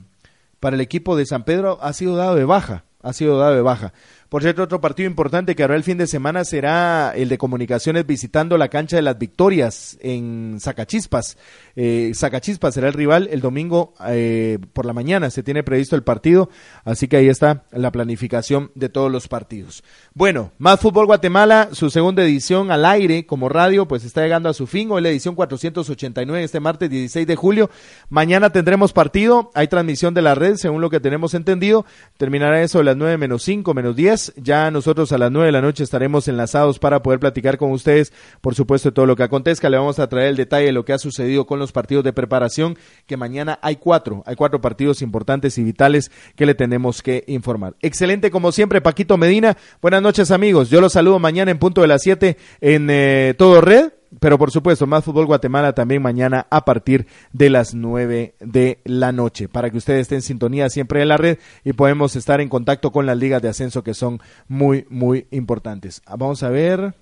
para 0.59 0.75
el 0.75 0.81
equipo 0.81 1.15
de 1.15 1.25
San 1.25 1.43
Pedro 1.43 1.79
ha 1.81 1.93
sido 1.93 2.15
dado 2.15 2.35
de 2.35 2.45
baja, 2.45 2.83
ha 3.01 3.13
sido 3.13 3.37
dado 3.37 3.55
de 3.55 3.61
baja. 3.61 3.93
Por 4.27 4.43
cierto, 4.43 4.61
otro 4.61 4.79
partido 4.79 5.09
importante 5.09 5.55
que 5.55 5.63
habrá 5.63 5.75
el 5.75 5.83
fin 5.83 5.97
de 5.97 6.05
semana 6.05 6.43
será 6.43 7.13
el 7.15 7.29
de 7.29 7.37
comunicaciones 7.37 8.05
visitando 8.05 8.57
la 8.57 8.67
cancha 8.67 8.95
de 8.95 9.01
las 9.01 9.17
victorias 9.17 9.97
en 10.01 10.57
Zacachispas. 10.59 11.37
Eh, 11.81 12.11
Zacachispas 12.13 12.73
será 12.73 12.89
el 12.89 12.93
rival 12.93 13.29
el 13.31 13.39
domingo 13.39 13.93
eh, 14.05 14.59
por 14.73 14.85
la 14.85 14.91
mañana. 14.91 15.29
Se 15.29 15.43
tiene 15.43 15.63
previsto 15.63 15.95
el 15.95 16.03
partido, 16.03 16.49
así 16.83 17.07
que 17.07 17.15
ahí 17.15 17.29
está 17.29 17.63
la 17.71 17.89
planificación 17.93 18.69
de 18.75 18.89
todos 18.89 19.09
los 19.09 19.29
partidos. 19.29 19.81
Bueno, 20.13 20.51
más 20.57 20.81
fútbol 20.81 21.05
Guatemala, 21.05 21.69
su 21.71 21.89
segunda 21.89 22.21
edición 22.21 22.69
al 22.69 22.83
aire 22.83 23.25
como 23.25 23.47
radio, 23.47 23.87
pues 23.87 24.03
está 24.03 24.23
llegando 24.23 24.49
a 24.49 24.53
su 24.53 24.67
fin. 24.67 24.91
Hoy 24.91 25.01
la 25.01 25.07
edición 25.07 25.35
489 25.35 26.43
este 26.43 26.59
martes 26.59 26.89
16 26.89 27.25
de 27.25 27.37
julio. 27.37 27.69
Mañana 28.09 28.49
tendremos 28.49 28.91
partido. 28.91 29.49
Hay 29.53 29.69
transmisión 29.69 30.13
de 30.13 30.21
la 30.21 30.35
red, 30.35 30.57
según 30.57 30.81
lo 30.81 30.89
que 30.89 30.99
tenemos 30.99 31.33
entendido. 31.33 31.85
Terminará 32.17 32.61
eso 32.61 32.79
a 32.79 32.83
las 32.83 32.97
9 32.97 33.17
menos 33.17 33.41
5, 33.43 33.73
menos 33.73 33.95
10. 33.95 34.33
Ya 34.35 34.69
nosotros 34.69 35.13
a 35.13 35.17
las 35.17 35.31
9 35.31 35.45
de 35.45 35.51
la 35.53 35.61
noche 35.61 35.85
estaremos 35.85 36.27
enlazados 36.27 36.77
para 36.77 37.01
poder 37.01 37.21
platicar 37.21 37.57
con 37.57 37.71
ustedes, 37.71 38.11
por 38.41 38.53
supuesto, 38.53 38.89
de 38.89 38.95
todo 38.95 39.05
lo 39.05 39.15
que 39.15 39.23
acontezca. 39.23 39.69
Le 39.69 39.77
vamos 39.77 39.99
a 39.99 40.09
traer 40.09 40.27
el 40.27 40.35
detalle 40.35 40.65
de 40.65 40.71
lo 40.73 40.83
que 40.83 40.91
ha 40.91 40.97
sucedido 40.97 41.45
con 41.45 41.57
los 41.57 41.68
partidos 41.71 42.03
de 42.03 42.13
preparación, 42.13 42.77
que 43.05 43.17
mañana 43.17 43.59
hay 43.61 43.77
cuatro, 43.77 44.23
hay 44.25 44.35
cuatro 44.35 44.61
partidos 44.61 45.01
importantes 45.01 45.57
y 45.57 45.63
vitales 45.63 46.11
que 46.35 46.45
le 46.45 46.55
tenemos 46.55 47.01
que 47.01 47.23
informar. 47.27 47.75
Excelente 47.81 48.31
como 48.31 48.51
siempre, 48.51 48.81
Paquito 48.81 49.17
Medina. 49.17 49.57
Buenas 49.81 50.01
noches 50.01 50.31
amigos, 50.31 50.69
yo 50.69 50.81
los 50.81 50.93
saludo 50.93 51.19
mañana 51.19 51.51
en 51.51 51.59
punto 51.59 51.81
de 51.81 51.87
las 51.87 52.01
siete 52.01 52.37
en 52.61 52.89
eh, 52.89 53.33
Todo 53.37 53.61
Red. 53.61 53.91
Pero 54.19 54.39
por 54.39 54.49
supuesto, 54.49 54.87
más 54.87 55.03
fútbol 55.03 55.27
Guatemala 55.27 55.73
también 55.73 56.01
mañana 56.01 56.47
a 56.49 56.65
partir 56.65 57.05
de 57.31 57.49
las 57.51 57.75
nueve 57.75 58.33
de 58.39 58.79
la 58.83 59.11
noche, 59.11 59.47
para 59.47 59.69
que 59.69 59.77
ustedes 59.77 60.01
estén 60.01 60.17
en 60.17 60.21
sintonía 60.23 60.69
siempre 60.69 61.03
en 61.03 61.09
la 61.09 61.17
red 61.17 61.37
y 61.63 61.73
podemos 61.73 62.15
estar 62.15 62.41
en 62.41 62.49
contacto 62.49 62.91
con 62.91 63.05
las 63.05 63.17
ligas 63.17 63.41
de 63.41 63.49
ascenso 63.49 63.83
que 63.83 63.93
son 63.93 64.19
muy, 64.47 64.87
muy 64.89 65.27
importantes. 65.29 66.01
Ah, 66.07 66.15
vamos 66.17 66.41
a 66.41 66.49
ver. 66.49 66.95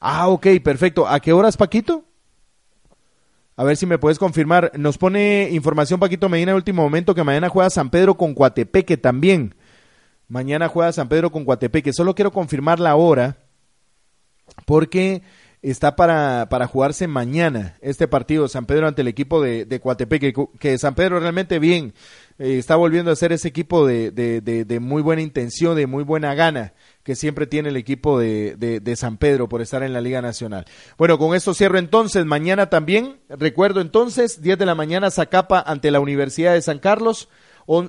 Ah, 0.00 0.28
ok, 0.28 0.46
perfecto. 0.62 1.06
¿A 1.06 1.20
qué 1.20 1.32
horas, 1.32 1.56
Paquito? 1.56 2.04
A 3.60 3.64
ver 3.64 3.76
si 3.76 3.84
me 3.84 3.98
puedes 3.98 4.18
confirmar. 4.18 4.72
Nos 4.78 4.96
pone 4.96 5.50
información 5.52 6.00
Paquito 6.00 6.30
Medina 6.30 6.52
en 6.52 6.56
último 6.56 6.82
momento 6.82 7.14
que 7.14 7.24
mañana 7.24 7.50
juega 7.50 7.68
San 7.68 7.90
Pedro 7.90 8.14
con 8.14 8.34
Coatepeque 8.34 8.96
también. 8.96 9.54
Mañana 10.28 10.66
juega 10.68 10.92
San 10.92 11.10
Pedro 11.10 11.30
con 11.30 11.44
Coatepeque. 11.44 11.92
Solo 11.92 12.14
quiero 12.14 12.32
confirmar 12.32 12.80
la 12.80 12.96
hora 12.96 13.36
porque 14.64 15.20
está 15.60 15.94
para, 15.94 16.48
para 16.48 16.68
jugarse 16.68 17.06
mañana 17.06 17.76
este 17.82 18.08
partido 18.08 18.48
San 18.48 18.64
Pedro 18.64 18.88
ante 18.88 19.02
el 19.02 19.08
equipo 19.08 19.42
de, 19.42 19.66
de 19.66 19.78
Coatepeque, 19.78 20.32
que 20.58 20.78
San 20.78 20.94
Pedro 20.94 21.20
realmente 21.20 21.58
bien 21.58 21.92
eh, 22.38 22.56
está 22.56 22.76
volviendo 22.76 23.10
a 23.10 23.16
ser 23.16 23.32
ese 23.32 23.48
equipo 23.48 23.86
de, 23.86 24.10
de, 24.10 24.40
de, 24.40 24.80
muy 24.80 25.02
buena 25.02 25.20
intención, 25.20 25.76
de 25.76 25.86
muy 25.86 26.02
buena 26.02 26.34
gana 26.34 26.72
que 27.02 27.16
siempre 27.16 27.46
tiene 27.46 27.70
el 27.70 27.76
equipo 27.76 28.18
de, 28.18 28.56
de, 28.56 28.96
San 28.96 29.16
Pedro 29.16 29.48
por 29.48 29.62
estar 29.62 29.82
en 29.82 29.92
la 29.92 30.00
Liga 30.00 30.20
Nacional. 30.20 30.66
Bueno, 30.98 31.18
con 31.18 31.34
esto 31.34 31.54
cierro 31.54 31.78
entonces. 31.78 32.24
Mañana 32.26 32.68
también, 32.68 33.16
recuerdo 33.28 33.80
entonces, 33.80 34.42
10 34.42 34.58
de 34.58 34.66
la 34.66 34.74
mañana, 34.74 35.10
Zacapa 35.10 35.60
ante 35.60 35.90
la 35.90 36.00
Universidad 36.00 36.52
de 36.52 36.62
San 36.62 36.78
Carlos. 36.78 37.28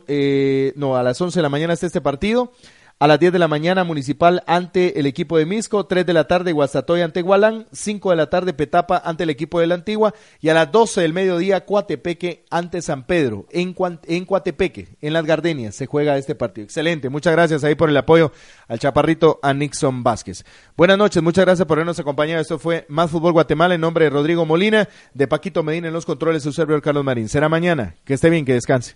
eh, 0.08 0.74
no, 0.76 0.96
a 0.96 1.04
las 1.04 1.20
11 1.20 1.40
de 1.40 1.44
la 1.44 1.50
mañana 1.50 1.74
está 1.74 1.88
este 1.88 2.02
partido. 2.02 2.54
A 3.02 3.08
las 3.08 3.20
10 3.20 3.34
de 3.34 3.40
la 3.40 3.48
mañana, 3.48 3.84
Municipal 3.84 4.44
ante 4.46 5.00
el 5.00 5.08
equipo 5.08 5.36
de 5.36 5.48
Misco. 5.48 5.88
3 5.88 6.06
de 6.06 6.14
la 6.14 6.28
tarde, 6.28 6.52
Guastatoy 6.52 7.02
ante 7.02 7.24
Gualán. 7.24 7.66
5 7.72 8.12
de 8.12 8.16
la 8.16 8.30
tarde, 8.30 8.54
Petapa 8.54 9.02
ante 9.04 9.24
el 9.24 9.32
equipo 9.32 9.60
de 9.60 9.66
la 9.66 9.74
Antigua. 9.74 10.14
Y 10.40 10.50
a 10.50 10.54
las 10.54 10.72
12 10.72 11.02
del 11.02 11.12
mediodía, 11.12 11.66
Coatepeque 11.66 12.46
ante 12.52 12.80
San 12.84 13.08
Pedro. 13.08 13.48
En, 13.50 13.76
en 14.06 14.26
Coatepeque, 14.26 14.90
en 15.02 15.14
las 15.14 15.26
Gardenias, 15.26 15.74
se 15.74 15.88
juega 15.88 16.16
este 16.16 16.36
partido. 16.36 16.66
Excelente. 16.66 17.10
Muchas 17.10 17.34
gracias 17.34 17.64
ahí 17.64 17.74
por 17.74 17.90
el 17.90 17.98
apoyo 17.98 18.32
al 18.68 18.78
chaparrito 18.78 19.40
a 19.42 19.52
Nixon 19.52 20.04
Vázquez. 20.04 20.46
Buenas 20.78 21.00
noches, 21.00 21.24
muchas 21.24 21.46
gracias 21.46 21.68
por 21.68 21.80
habernos 21.80 22.00
acompañado. 22.00 22.40
Esto 22.40 22.60
fue 22.60 22.86
Más 22.88 23.10
Fútbol 23.10 23.34
Guatemala 23.34 23.74
en 23.74 23.82
nombre 23.82 24.06
de 24.06 24.12
Rodrigo 24.12 24.46
Molina, 24.46 24.88
de 25.16 25.28
Paquito 25.28 25.64
Medina 25.64 25.88
en 25.88 25.94
los 25.96 26.06
controles, 26.06 26.44
su 26.44 26.54
servidor 26.54 26.84
Carlos 26.84 27.04
Marín. 27.04 27.30
Será 27.30 27.50
mañana. 27.50 27.96
Que 28.06 28.14
esté 28.14 28.30
bien, 28.30 28.46
que 28.46 28.54
descanse. 28.54 28.96